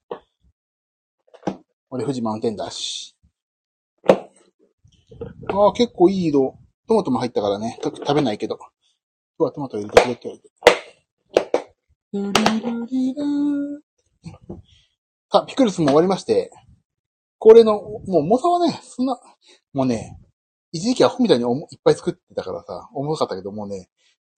[1.89, 3.15] 俺、富士マウンテンだし。
[5.53, 6.57] ああ、結構いい色。
[6.87, 7.79] トマトも入ったからね。
[7.83, 8.57] 食べないけど。
[8.57, 8.67] 今
[9.37, 10.49] 日はトマト入れてくれって言われて。
[15.31, 16.51] あ、ピクルスも終わりまして。
[17.37, 19.19] これの、もう重さはね、そんな、
[19.73, 20.19] もうね、
[20.71, 23.89] 一時期アホみたいにいっぱい作ってたからさ、重かったけどもうね、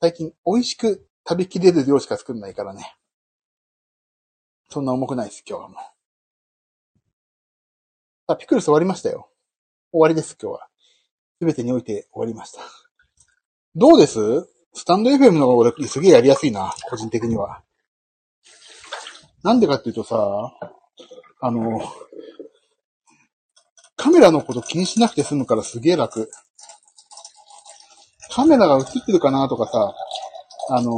[0.02, 2.95] 最近美味しく食べきれる量しか作んないからね。
[4.72, 5.78] そんな重くないです、今日はもう。
[8.26, 9.30] あ、ピクルス終わりましたよ。
[9.91, 10.68] 終わりです、今日は。
[11.39, 12.62] すべてにおいて終わりました。
[13.76, 14.20] どうです？
[14.74, 17.62] スタンド FM の方が俺すげえやりやすいな、個人的には。
[19.43, 20.18] なんでかっていうとさ、
[21.41, 21.80] あの、
[23.97, 26.32] カメラのこと気にしなくて済むからすげえ楽。
[28.32, 29.94] カメラが映ってるかなとかさ、
[30.70, 30.92] あのー、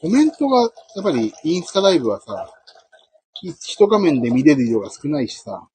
[0.00, 0.68] コメントが、や
[1.00, 2.52] っぱりインスタライブはさ、
[3.42, 5.68] 一画面で見れる量が少ないしさ、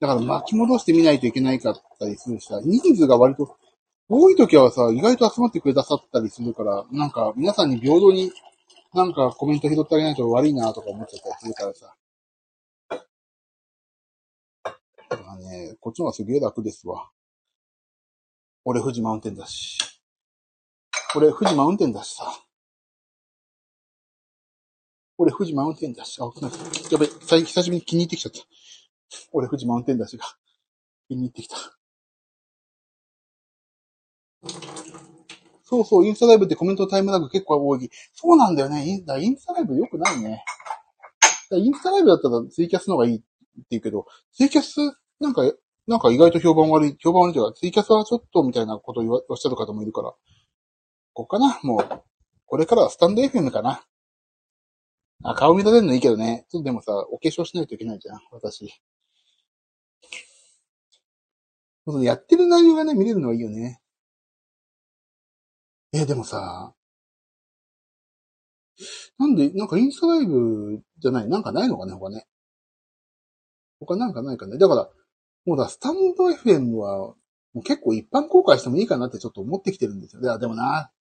[0.00, 3.56] だから巻き戻して見ないといけないかったりするしさ、人数が割と
[4.08, 8.32] 多い時はさ、意外と集まってくださったりするから、なんか皆さんに平等に
[8.92, 11.94] なんかコメント拾ってあげないと悪いなとか思っちゃったりするからさ。
[15.10, 17.10] だからね、こっちの方がすげえ楽ですわ。
[18.70, 19.78] 俺富士マウンテンだし。
[21.16, 22.24] 俺富士マウンテンだしさ。
[25.18, 26.20] 俺富士マウンテンだし。
[26.22, 26.56] あ、なんか、
[26.92, 28.38] やべ、最近久しぶりに気に入ってきちゃった。
[29.32, 30.24] 俺富士マウンテンだしが
[31.08, 31.56] 気に入ってきた。
[35.64, 37.90] そうそう、インスタライブってコメントタイムラグ結構多い。
[38.14, 38.86] そうなんだよね。
[38.86, 40.44] インインスタライブ良くないね。
[41.50, 43.24] インスタライブだったらツイキャスの方がいいって
[43.70, 44.76] 言うけど、ツイキャス
[45.18, 45.42] なんか、
[45.90, 50.10] なんか意外と評判悪い、評判悪いというか、ツイキャスはちょっとみたいなことをおっしゃる方もいるから、
[51.12, 52.02] ここかなもう、
[52.46, 53.84] これからはスタンド FM かな。
[55.24, 56.46] あ、顔見られるのいいけどね。
[56.48, 58.72] ちょっとでもさ、お化粧しないといけないじゃん、私。
[62.04, 63.80] やってる内容がね、見れるのはいいよね。
[65.92, 66.72] え、でもさ、
[69.18, 72.28] なんで、なんかインスタライブじゃない、なんかないのかね、他ね。
[73.80, 74.56] 他なんかないかね。
[74.56, 74.88] だから、
[75.50, 77.16] もうだ、スタンド FM は、も
[77.56, 80.22] う結構一般公開してもいいかなってちょっと思ってきてるんですよ。
[80.22, 80.92] ででもな、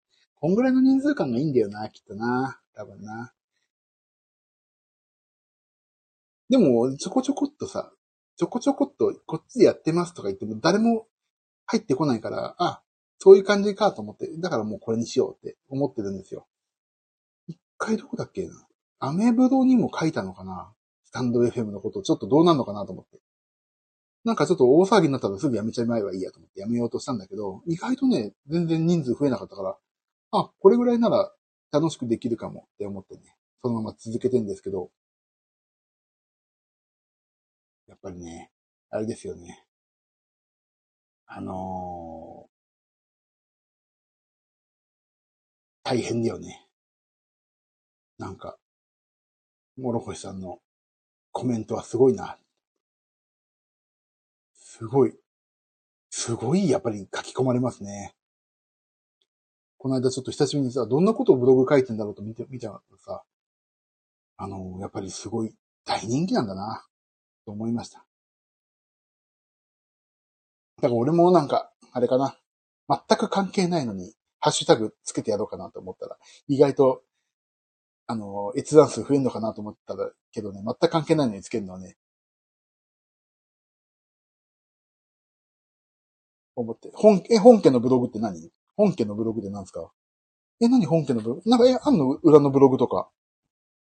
[0.41, 2.59] こんぐらいの人数感がいいんだよな、きっとな。
[2.73, 3.31] 多分な。
[6.49, 7.91] でも、ちょこちょこっとさ、
[8.37, 11.05] ちょこちょこっとこっちでやってますとか言っても誰も
[11.67, 12.81] 入ってこないから、あ、
[13.19, 16.47] そういう感じかと思って、だからもうこれにしようって思ってるんですよ。
[17.47, 18.65] 一回どこだっけな。
[18.97, 20.73] アメブロにも書いたのかな
[21.03, 23.19] スタンド FM のこと、ちょっとどうなんのかなと思って。
[24.23, 29.77] なんかちょっと大騒ぎになったらすぐやめちゃいまえばいいやと思ってやめようとしたんだけど、意外とね、全然人数増えなかったから、
[30.31, 31.31] あ、これぐらいなら
[31.71, 34.91] 楽しくできるかもって思ってね、そのまま続けてんですけど、
[37.87, 38.51] やっぱりね、
[38.89, 39.65] あれですよね。
[41.25, 46.67] あのー、大変だよね。
[48.17, 48.57] なんか、
[49.77, 50.59] 諸星さんの
[51.31, 52.37] コメントはすごいな。
[54.71, 55.13] すごい、
[56.11, 58.13] すごいやっぱり書き込まれますね。
[59.79, 63.23] この間ちょっと久しぶりにさ、どんなことをブログ書いてんだろうと見て、見ちゃうとさ、
[64.37, 65.55] あの、やっぱりすごい
[65.85, 66.85] 大人気なんだな、
[67.45, 68.05] と思いました。
[70.77, 72.37] だから俺もなんか、あれかな。
[72.87, 76.15] 全く関係ないのに、ハッシュタグつけてやろうかなと思ったら、
[76.47, 77.01] 意外と、
[78.05, 81.97] あの、閲覧数増えるのかなと思ったら、けどね、全く関係ないのにつけるのはね、
[86.61, 86.91] 思って。
[86.93, 88.51] 本、え、本家のブログって何？
[88.75, 89.91] 本家のブログって何ですか？
[90.61, 91.49] え、何本家のブログ？
[91.49, 92.11] なんか、え、あんの？
[92.23, 93.09] 裏のブログとか。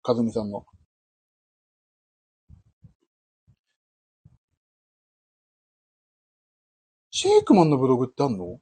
[0.02, 0.66] かずみさんの。
[7.12, 8.60] シェイクマンのブログってあんの？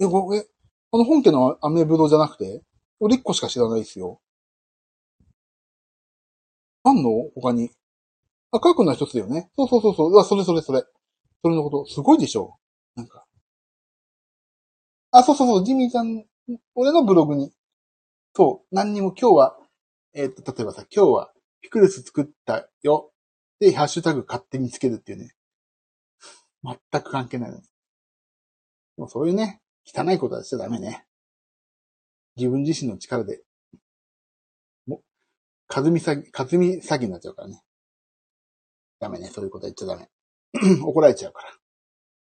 [0.00, 0.44] え、ご、え、
[0.92, 2.62] あの本家のアメブロじゃなくて？
[2.98, 4.20] 俺一個しか知らないですよ。
[6.82, 7.10] あんの？
[7.34, 7.70] 他に。
[8.52, 9.50] あ、カー君の一つだよね。
[9.56, 10.18] そうそうそうそう。
[10.18, 10.82] あ、それそれそれ。
[11.42, 11.86] それのこと。
[11.92, 12.56] すごいでしょ？
[12.96, 13.24] なんか。
[15.12, 15.64] あ、そうそうそう。
[15.64, 16.24] ジミーちゃん、
[16.74, 17.52] 俺のブログに。
[18.34, 18.74] そう。
[18.74, 19.56] 何にも今日は、
[20.14, 23.12] えっ、と、例えばさ、今日はピクルス作ったよ。
[23.58, 25.34] で、ハッシュタグ勝手につけるっていうね。
[26.62, 27.60] 全く関係ないの。
[28.96, 31.06] もうそういうね、汚いことはしちゃダメね。
[32.36, 33.42] 自分自身の力で。
[34.86, 35.02] もう、
[35.66, 37.62] かずみ詐欺、かずみ詐欺になっちゃうからね。
[39.00, 40.08] ダメね、そういうこと言っちゃダメ。
[40.84, 41.50] 怒られちゃうから。
[41.50, 41.56] そ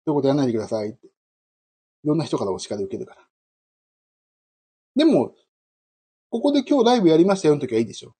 [0.07, 1.09] ういうことやらないでくださいって。
[2.03, 3.21] いろんな人からお叱り受けるから。
[4.95, 5.35] でも、
[6.29, 8.15] ここで今日ライブやりましたよの時はいいでしょ。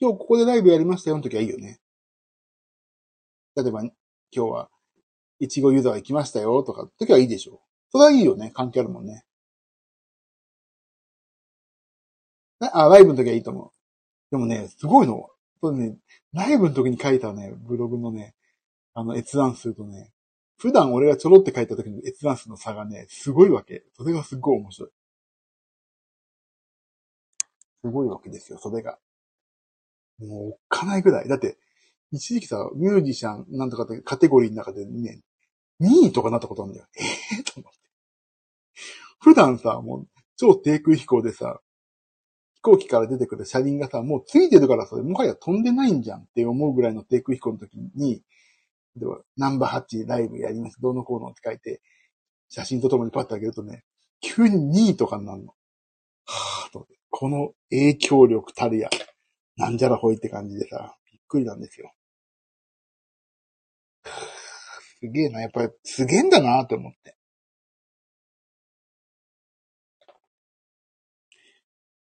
[0.00, 1.80] 今日ここでライブやりましたよの時はいいよね。
[3.56, 3.92] 例えば、今
[4.30, 4.70] 日は
[5.40, 7.58] いちごユーザー行きましたよとか、時はいいでしょう。
[7.90, 8.50] それはいいよね。
[8.54, 9.24] 関係あるもんね。
[12.60, 13.70] あ、ライブの時はいいと思う。
[14.30, 15.28] でもね、すごいの。
[15.60, 15.96] これね、
[16.32, 18.34] ライブの時に書いたね、ブログのね、
[18.94, 20.10] あの閲覧数とね、
[20.58, 23.84] 普段俺がちょろって書いた時の閲覧数の差がね、すごいわけ。
[23.96, 24.90] それがすっごい面白い。
[27.84, 28.98] すごいわけですよ、それが。
[30.18, 31.28] もう、おっかないぐらい。
[31.28, 31.58] だって、
[32.10, 35.20] 一時期さ、ミュージシャンなんとかってカテゴリーの中でね、
[35.80, 36.88] 2位とかなったことあるんだよ。
[36.98, 37.04] え
[37.38, 37.78] えー、 と思って。
[39.20, 41.60] 普段さ、もう、超低空飛行でさ、
[42.54, 48.24] 飛行機から出てくる車輪がさ、もうついてるからそれ、もはや飛んでないんじゃんって思うぐらいの低空飛行の時に、
[48.96, 50.80] では、ナンバー8ライブやります。
[50.80, 51.80] どうのこうのって書いて、
[52.48, 53.84] 写真とともにパッと上げるとね、
[54.20, 55.54] 急に2位とかになるの。
[56.24, 56.86] はぁ、と。
[57.10, 58.88] この影響力たるや、
[59.56, 61.92] なんじゃらほいって感じでさ、びっくりなんですよ。
[65.00, 67.16] すげえな、やっぱりすげえんだなって思って。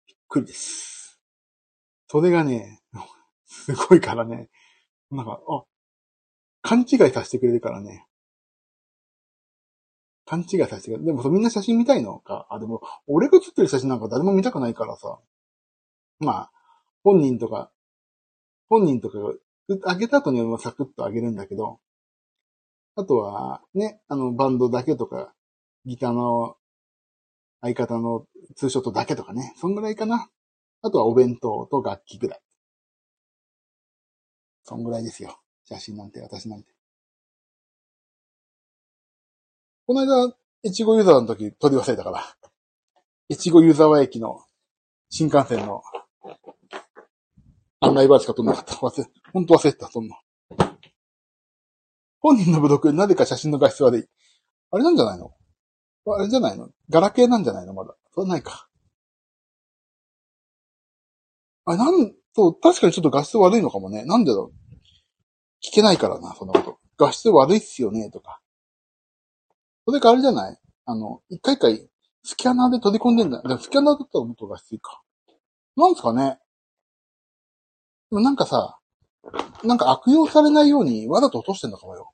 [0.07, 1.21] びっくりです。
[2.09, 2.81] それがね、
[3.47, 4.49] すごいからね、
[5.11, 5.65] なんか、あ、
[6.65, 8.07] 勘違いさせてくれるからね。
[10.25, 11.05] 勘違いさせてくれる。
[11.05, 12.47] でもみんな写真見たいのか。
[12.49, 15.21] あ、でも、俺が写ってる写真なんか誰も見たくないからさ。
[16.21, 16.53] まあ、
[17.03, 17.71] 本人とか、
[18.71, 19.35] 本人とかが、
[19.85, 21.81] あげた後にはサクッとあげるんだけど、
[22.97, 25.35] あとは、ね、あの、バンドだけとか、
[25.85, 26.57] ギターの
[27.61, 30.31] 相方のツーショットだけとかね、そんぐらいかな。
[30.81, 32.41] あとはお弁当と楽器ぐらい。
[34.63, 35.44] そんぐらいですよ。
[35.65, 36.73] 写真なんて、私なんて。
[39.87, 42.25] この間、いちごユーザーの時取り忘れたから、
[43.29, 44.41] いちごユーザー駅の
[45.11, 45.83] 新幹線の
[47.81, 48.75] 案内バーしか撮んなかった。
[48.75, 50.19] 忘れ、本当忘れてた、そんな。
[52.21, 54.09] 本人のブログ、なぜか写真の画質悪い。
[54.71, 55.33] あれなんじゃないの？
[56.07, 56.71] あれじゃないの？
[56.89, 57.75] ガラケーなんじゃないの？
[57.75, 57.95] まだ。
[58.15, 58.69] それないか。
[61.67, 64.05] あ、なん、そう、確かにちょっと画質悪いのかもね。
[64.07, 64.64] なんでだろう？
[65.65, 66.79] 聞けないからな、そんなこと。
[66.99, 68.41] 画質悪いっすよね、とか。
[69.87, 70.59] それかあれじゃない？
[70.85, 71.89] あの、一回一回
[72.23, 73.41] スキャナーで取り込んでんだ。
[73.43, 75.01] でもスキャナーだったらもっと画質いいか。
[75.77, 76.39] なんすかね？
[78.11, 78.79] でもなんかさ、
[79.65, 82.11] なんか悪用されないようにわざと落としてんのかもよ。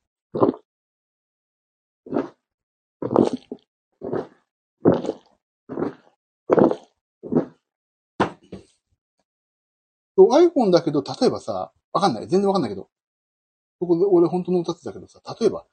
[10.16, 12.28] iPhone だけど、例えばさ、わかんない。
[12.28, 12.88] 全然わかんないけど。
[13.80, 15.66] ここで俺本当の歌ってたけどさ、例えば、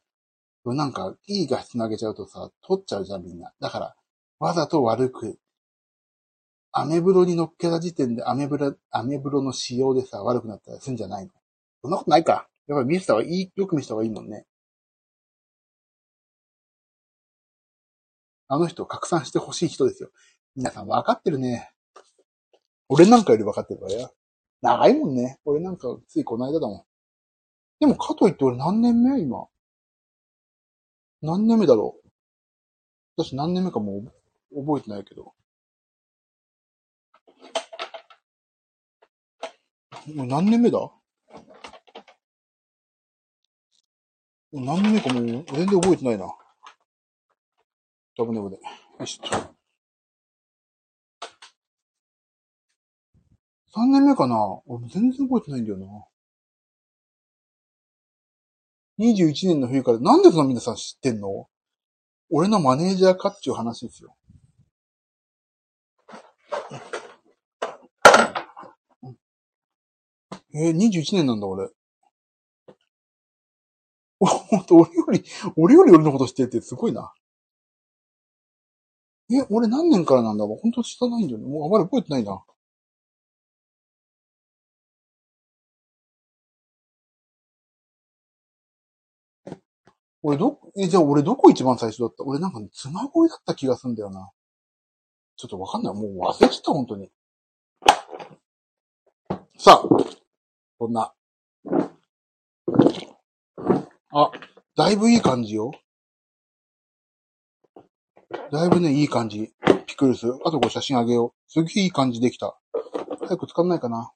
[0.66, 3.54] なんか、いい画質投げちゃうとさ、取っちゃうじゃん、みんな。
[3.60, 3.96] だから、
[4.40, 5.40] わざと悪く、
[6.72, 11.32] アメブロに乗っけた時点でアメブロ、アメブロの仕様でさ、悪くなったりするんじゃないの？
[11.82, 12.48] そんなことないか。
[12.68, 14.46] やっぱり見せた方がいい、よく見せた方がいいもんね。
[18.48, 20.10] あの人拡散してほしい人ですよ。
[20.56, 21.72] 皆さん分かってるね。
[22.90, 24.10] 俺なんかより分かってるからや。
[24.62, 25.40] 長いもんね。
[25.46, 26.84] 俺なんかついこの間だもん。
[27.80, 29.20] でもかといって俺何年目？
[29.22, 29.48] 今。
[31.22, 32.10] 何年目だろう？
[33.24, 34.04] 私何年目かも
[34.52, 35.34] う覚えてないけど。
[40.16, 40.80] もう何年目だ？
[40.80, 41.02] も
[44.54, 46.34] う何年目かもう全然覚えてないな。
[48.16, 48.60] 危ね危ね。
[49.00, 49.28] よしと。
[53.76, 54.62] 3年目かな？
[54.66, 55.86] 俺全然覚えてないんだよな。
[59.00, 61.48] 21年の冬から、なんでそんな皆さん知ってんの？
[62.30, 64.16] 俺のマネージャーかっていう話ですよ。
[70.54, 71.70] えー、21年なんだ、俺。
[74.20, 75.24] ほんと、俺より、
[75.56, 77.14] 俺より俺のこと知ってってすごいな。
[79.30, 80.58] え、俺何年からなんだろう？
[80.62, 81.46] 本当知らないんだよね。
[81.46, 82.42] もうあまり覚えてないな。
[90.24, 92.24] 俺ど、え、じゃあ俺どこ一番最初だった？
[92.24, 94.32] 俺なんか、ね、妻恋だった気がすんだよな。
[95.36, 95.94] ちょっとわかんない。
[95.94, 97.12] もう忘れちゃった、本当に。
[99.58, 99.88] さあ、
[100.80, 101.14] こんな。
[104.12, 104.32] あ、
[104.76, 105.72] だいぶいい感じよ。
[108.52, 109.54] だいぶね、いい感じ。
[109.86, 110.28] ピクルス。
[110.46, 111.52] あとこれ写真あげよう。
[111.52, 112.58] すげえいい感じできた。
[113.20, 114.12] 早く使んないかな。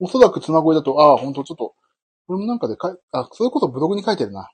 [0.00, 1.74] おそらくつなごいだと、ああ、ほんとちょっと、
[2.26, 4.50] これもなんかでかい、あ、それこそブログに書いてるな。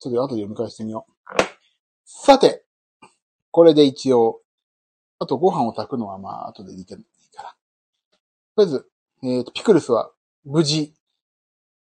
[0.00, 1.12] ちょっと後で読み返してみよう。
[2.04, 2.64] さて、
[3.50, 4.40] これで一応、
[5.18, 7.02] あとご飯を炊くのはまあ後でいいから。
[8.56, 8.90] とりあえず、
[9.22, 10.10] えっ、ー、と、ピクルスは
[10.44, 10.94] 無事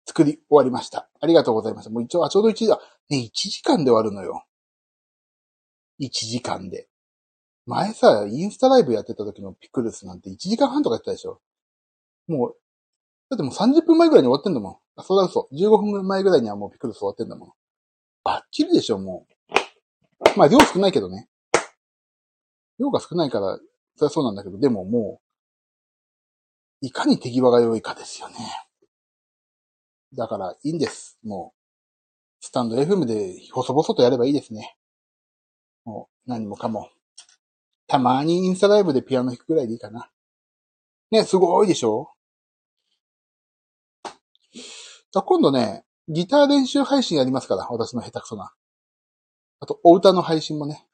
[0.06, 1.10] 作り終わりました。
[1.20, 1.90] ありがとうございました。
[1.90, 2.78] もう一応、あ、ちょうど1時だ。
[3.10, 4.44] ね、1時間で終わるのよ。
[6.00, 6.88] 1時間で。
[7.66, 11.40] 前さ、インスタライブやってた時のピクルスなんて1時間半とかやってたでしょ
[12.28, 12.56] もう、
[13.30, 14.76] だってもう30分前ぐらいに終わってんだもん。
[14.94, 15.48] あ、そうだ嘘。
[15.52, 17.52] 15分前ぐらいにはもうピクルス終わってんだもん。
[18.26, 19.24] バッチリでしょ、も
[20.34, 20.36] う。
[20.36, 21.28] まあ、量少ないけどね。
[22.80, 23.56] 量が少ないから、
[23.94, 25.20] それはそうなんだけど、でもも
[26.82, 28.34] う、いかに手際が良いかですよね。
[30.16, 31.20] だから、いいんです。
[31.22, 34.76] もう、スタンド FM で細々とやればいいですね。
[35.84, 36.90] もう、何もかも。
[37.86, 40.10] たまにインスタライブでピアノ弾くくらいでいいかな。
[41.12, 42.10] ね、すごいでしょ
[44.52, 48.52] じゃ今度ね、ギター練習配信やりますから、私の下手くそな。
[49.60, 50.86] あと、お歌の配信もね。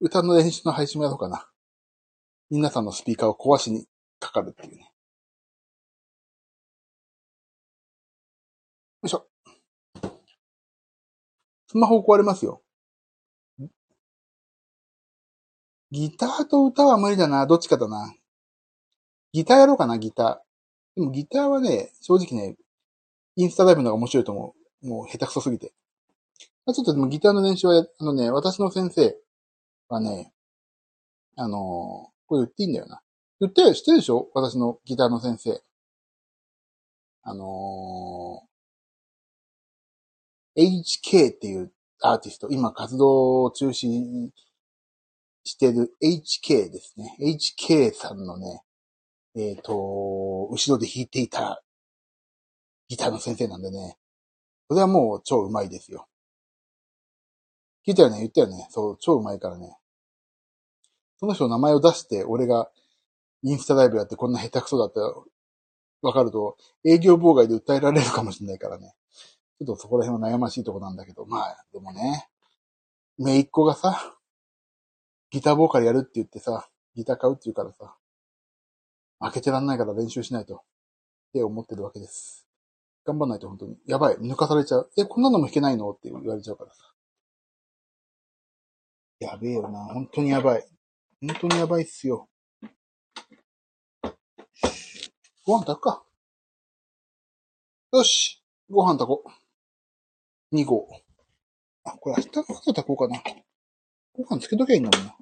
[0.00, 1.48] 歌の練習の配信もやろうかな。
[2.50, 3.86] 皆さんのスピーカーを壊しに
[4.18, 4.92] かかるっていうね。
[9.02, 9.26] よいしょ。
[11.68, 12.62] スマホ壊れますよ。
[15.92, 17.46] ギターと歌は無理だな。
[17.46, 18.14] どっちかだな。
[19.32, 21.00] ギターやろうかな、ギター。
[21.00, 22.56] でもギターはね、正直ね、
[23.36, 24.86] インスタライブの方が面白いと思う。
[24.86, 25.72] もう下手くそすぎて。
[26.38, 29.16] ちょっとでもギターの練習は、あのね、私の先生
[29.88, 30.32] はね、
[31.36, 31.58] あのー、
[32.26, 33.00] これ言っていいんだよな。
[33.40, 34.28] 言って、知ってるでしょ？
[34.34, 35.60] 私のギターの先生。
[37.24, 44.30] あのー、HK っていうアーティスト、今活動を中止
[45.44, 47.16] してる HK ですね。
[47.20, 48.62] HK さんのね、
[49.34, 51.62] えっ、ー、と、後ろで弾いていた
[52.92, 53.96] ギターの先生なんでね。
[54.68, 56.08] それはもう超うまいですよ。
[57.88, 58.18] 聞いたよね？
[58.18, 58.66] 言ったよね？
[58.68, 59.78] そう、超うまいからね。
[61.16, 62.70] その人の名前を出して、俺が
[63.44, 65.14] インスタライブやってこんな下手くそだったら、
[66.02, 68.94] わかると、営業妨害で訴えられるかもしれないからね。
[69.58, 72.28] ちょっとそこら辺は悩ましいとこなんだけど、まあ、でもね、
[73.16, 74.18] めいっ子がさ、
[75.30, 77.96] ギターボーカルやるって言ってさ、ギター買うって言うからさ、
[79.20, 80.60] 開けてらんないから練習しないと、っ
[81.32, 82.46] て思ってるわけです。
[83.04, 83.76] 頑張んないと本当に。
[83.86, 84.16] やばい。
[84.16, 84.90] 抜かされちゃう。
[84.96, 85.90] え、こんなのも弾けないの？
[85.90, 86.94] って言われちゃうからさ。
[89.18, 89.84] やべえよな。
[89.86, 90.68] 本当にやばい。
[91.20, 92.28] 本当にやばいっすよ。
[95.44, 96.04] ご飯炊くか。
[97.92, 98.42] よし。
[98.70, 99.24] ご飯炊こ
[100.52, 100.56] う。
[100.56, 100.88] 2合。
[101.84, 103.20] あ、これ明日の朝炊こうかな。
[104.12, 105.16] ご飯つけときゃいいんだもんな。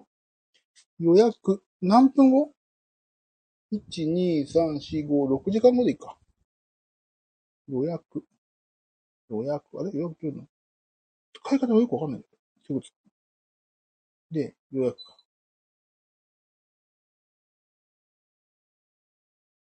[0.98, 2.52] 予約、何分後
[3.72, 3.80] ?1、
[4.12, 6.18] 2、3、4、5、6時間後でいいか。
[7.70, 8.24] 予約。
[9.30, 9.90] 予約、あれ？
[9.94, 10.44] 予約っていうの？
[11.32, 12.24] 使い方がよくわかんない。
[14.30, 15.16] で、予約か。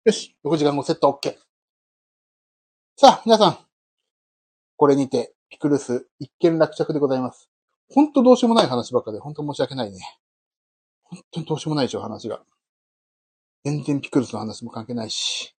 [0.04, 1.36] よし、6時間後セット OK。
[2.96, 3.58] さあ、皆さん。
[4.76, 7.50] これにて、ピクルス一見落着でございます。
[7.90, 9.98] ほんとどうしようもない話ばっかで、ほんと申し訳ないね。
[11.02, 12.42] 本当にどうしようもないでしょ、話が。
[13.64, 15.54] 全然ピクルスの話も関係ないし。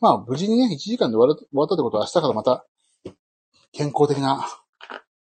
[0.00, 2.66] まあ、無事にね、1時間で終わ終わったってことは明日からまた、
[3.72, 4.46] 健康的な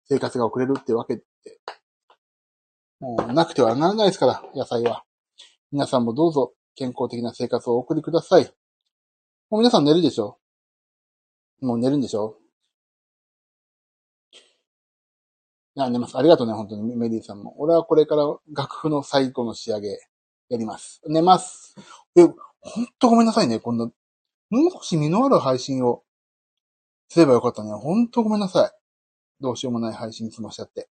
[0.08, 1.24] 生活が送れるってわけで、
[3.00, 5.04] もうなくてはならないですから、野菜は。
[5.72, 8.44] 皆さんもどうぞ健康的な生活をお送りください。
[9.50, 10.38] もう皆さん寝るでしょ
[11.62, 12.38] もう寝るんでしょ
[15.78, 16.18] いや、寝ます。
[16.18, 17.54] ありがとうね、本当に、メリーさんも。
[17.60, 18.24] 俺はこれから
[18.54, 19.90] 楽譜の最後の仕上げ、
[20.48, 21.02] やります。
[21.08, 21.76] 寝ます。
[22.16, 22.30] え、ほ
[22.82, 23.92] んとごめんなさいね、こんな、
[24.50, 26.04] もう少し身のある配信を
[27.10, 27.72] すればよかったね。
[27.72, 28.72] ほんとごめんなさい。
[29.42, 30.90] どうしようもない配信済ましちゃって。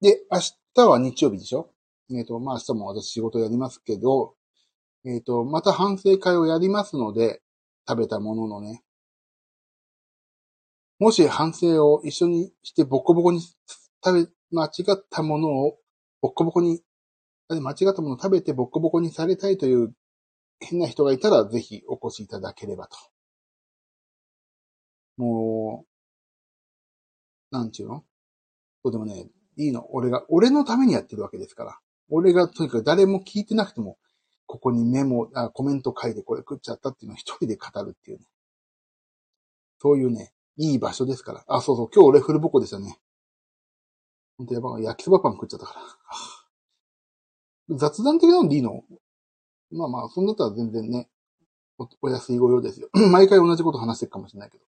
[0.00, 0.40] で、明
[0.74, 1.70] 日は日曜日でしょ？
[2.10, 4.34] えっ、ー、と、まあ明日も私仕事やりますけど、
[5.04, 7.42] えっ、ー、と、また反省会をやりますので、
[7.88, 8.82] 食べたもののね、
[10.98, 13.56] もし反省を一緒にしてボコボコに食
[14.12, 15.78] べ、間違ったものを
[16.20, 16.82] ボコボコに、
[17.48, 19.94] 間違ったものを食べてボコボコにされたいという
[20.60, 22.96] 変な人がいたらぜひお越しいただければと。
[25.16, 25.84] も
[27.52, 28.04] う、なんちゅうの？
[28.84, 29.86] そうでもね、いいの。
[29.92, 31.78] 俺が、俺のためにやってるわけですから。
[32.10, 33.98] 俺がとにかく誰も聞いてなくても、
[34.46, 38.24] ここにメモ、あコメント書いてこれ食っちゃったっていうのを一人で語るっていうね。
[39.80, 41.44] そういうね、いい場所ですから。
[41.48, 42.98] あ、そうそう、今日俺フルボコでしたね。
[44.38, 44.84] ほんとやばい。
[44.84, 45.74] 焼きそばパン食っちゃったか
[47.68, 47.76] ら。
[47.76, 48.84] 雑談的なのでいいの？
[49.70, 51.08] まあまあ、そんだったら全然ね、
[51.78, 52.88] おお安いご用ですよ。
[53.10, 54.64] 毎回同じこと話してるかもしれないけど。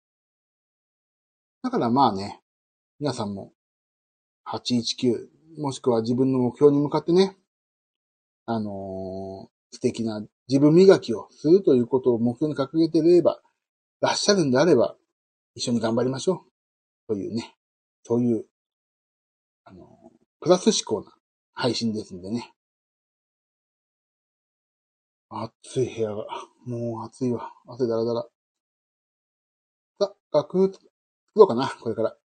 [1.64, 2.42] だからまあね、
[3.00, 3.54] 皆さんも、
[4.48, 5.28] 819、
[5.60, 7.38] もしくは自分の目標に向かってね、
[8.46, 13.42] あのー、素敵な自分磨きをするということを目標に掲げてれば、
[14.00, 14.96] らっしゃるんであれば、
[15.56, 16.46] 一緒に頑張りましょ
[17.08, 17.14] う。
[17.14, 17.56] というね、
[18.04, 18.46] そういう、
[19.66, 21.14] あの、プラス思考な
[21.54, 22.54] 配信ですんでね。
[25.30, 26.26] 暑い部屋が、
[26.66, 27.52] もう暑いわ。
[27.68, 28.26] 汗だらだら。
[30.00, 30.90] さ、学、作
[31.36, 32.16] ろうかな、これから。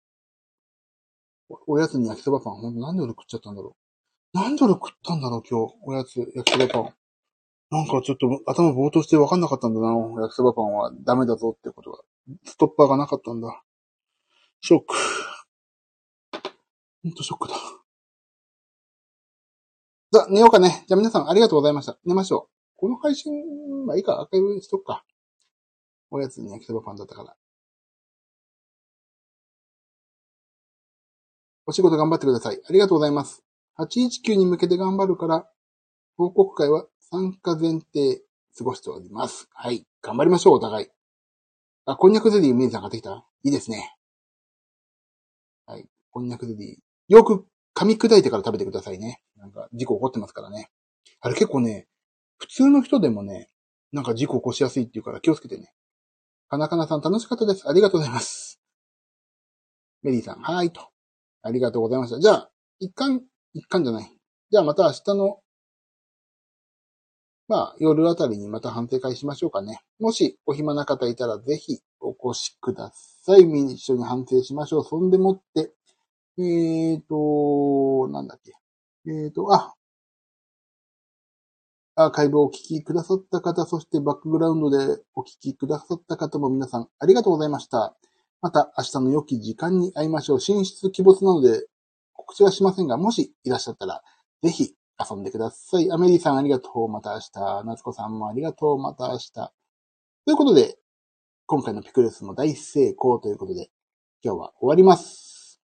[1.67, 2.55] おやつに焼きそばパン。
[2.55, 3.77] ほんとなんで俺食っちゃったんだろ
[4.35, 4.39] う。
[4.39, 5.75] なんで俺食ったんだろう、今日。
[5.83, 6.95] おやつ、焼きそばパン。
[7.71, 9.89] なんかちょっと頭ぼーっとして分かんなかったんだな。
[10.21, 11.99] 焼きそばパンはダメだぞってことが。
[12.45, 13.63] ストッパーがなかったんだ。
[14.61, 14.95] ショック。
[17.03, 17.55] ほんとショックだ。
[20.15, 20.85] さあ、寝ようかね。
[20.87, 21.99] じゃあ皆さんありがとうございました。
[22.05, 22.62] 寝ましょう。
[22.83, 23.33] この配信、
[23.87, 25.05] まあいいか、アーカイブにしとくか。
[26.11, 27.37] おやつに焼きそばパンだったから。
[31.65, 32.61] お仕事頑張ってください。
[32.69, 33.45] ありがとうございます。
[33.79, 35.49] 819に向けて頑張るから、
[36.17, 38.25] 報告会は参加前提
[38.59, 39.49] 過ごしております。
[39.53, 39.87] はい。
[40.03, 40.89] 頑張りましょう、お互い。
[41.85, 43.25] あ、こんにゃくゼリー、メイさん買ってきた？
[43.45, 43.95] いいですね。
[45.67, 45.89] はい。
[46.11, 47.15] こんにゃくゼリー。
[47.15, 49.23] よく噛み砕いてから食べてくださいね。
[49.37, 50.69] なんか、事故起こってますからね。
[51.21, 51.87] あれ結構ね、
[52.43, 53.49] 普通の人でもね、
[53.93, 55.73] なんか事故起こしやすいっていうから気をつけてね。
[56.49, 57.69] かなかなさん楽しかったです。
[57.69, 58.61] ありがとうございます。
[60.03, 60.89] メリーさん、はーいと。
[61.43, 62.19] ありがとうございました。
[62.19, 63.23] じゃあ、一貫、
[63.55, 64.11] 一貫じゃない。
[64.51, 65.39] じゃあまた明日の
[67.47, 69.81] まあ、夜あたりにまた反省会しましょうかね。
[70.01, 73.43] もしお暇な方いたらぜひお越しください。
[73.43, 74.85] 一緒に反省しましょう。
[74.85, 75.71] そんでもって、
[76.39, 78.53] えーと、なんだっけ。
[79.07, 79.75] えーと、あ、
[81.95, 87.95] アーカイブをお聞きくださった方、そしてバックグラウンドでお聞きくださった方も皆さんありがとうございました。
[88.41, 90.41] また明日の良き時間に会いましょう。
[90.41, 91.67] 進出鬼没なので
[92.15, 94.03] 告知はしませんが、もしいらっしゃったら、
[94.43, 95.91] ぜひ遊んでください。
[95.93, 96.89] アメリーさんありがとう。
[96.89, 97.65] また明日。
[97.65, 98.79] 夏子さんもありがとう。
[98.79, 99.33] また明日。
[99.33, 99.51] と
[100.29, 100.79] いうことで、
[101.47, 103.71] 今回のピクルスも大成功ということで、
[104.23, 105.61] 今日は終わります。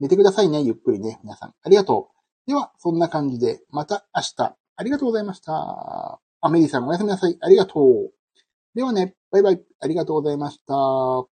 [0.00, 0.62] 寝てくださいね。
[0.62, 1.18] ゆっくりね。
[1.22, 1.54] 皆さん。
[1.62, 2.10] ありがと
[2.46, 2.50] う。
[2.50, 4.56] では、そんな感じで、また明日。
[4.78, 6.20] ありがとうございました。
[6.40, 7.38] アメリーさんおやすみなさい。
[7.40, 8.12] ありがとう。
[8.74, 9.62] ではね、バイバイ。
[9.80, 11.35] ありがとうございました。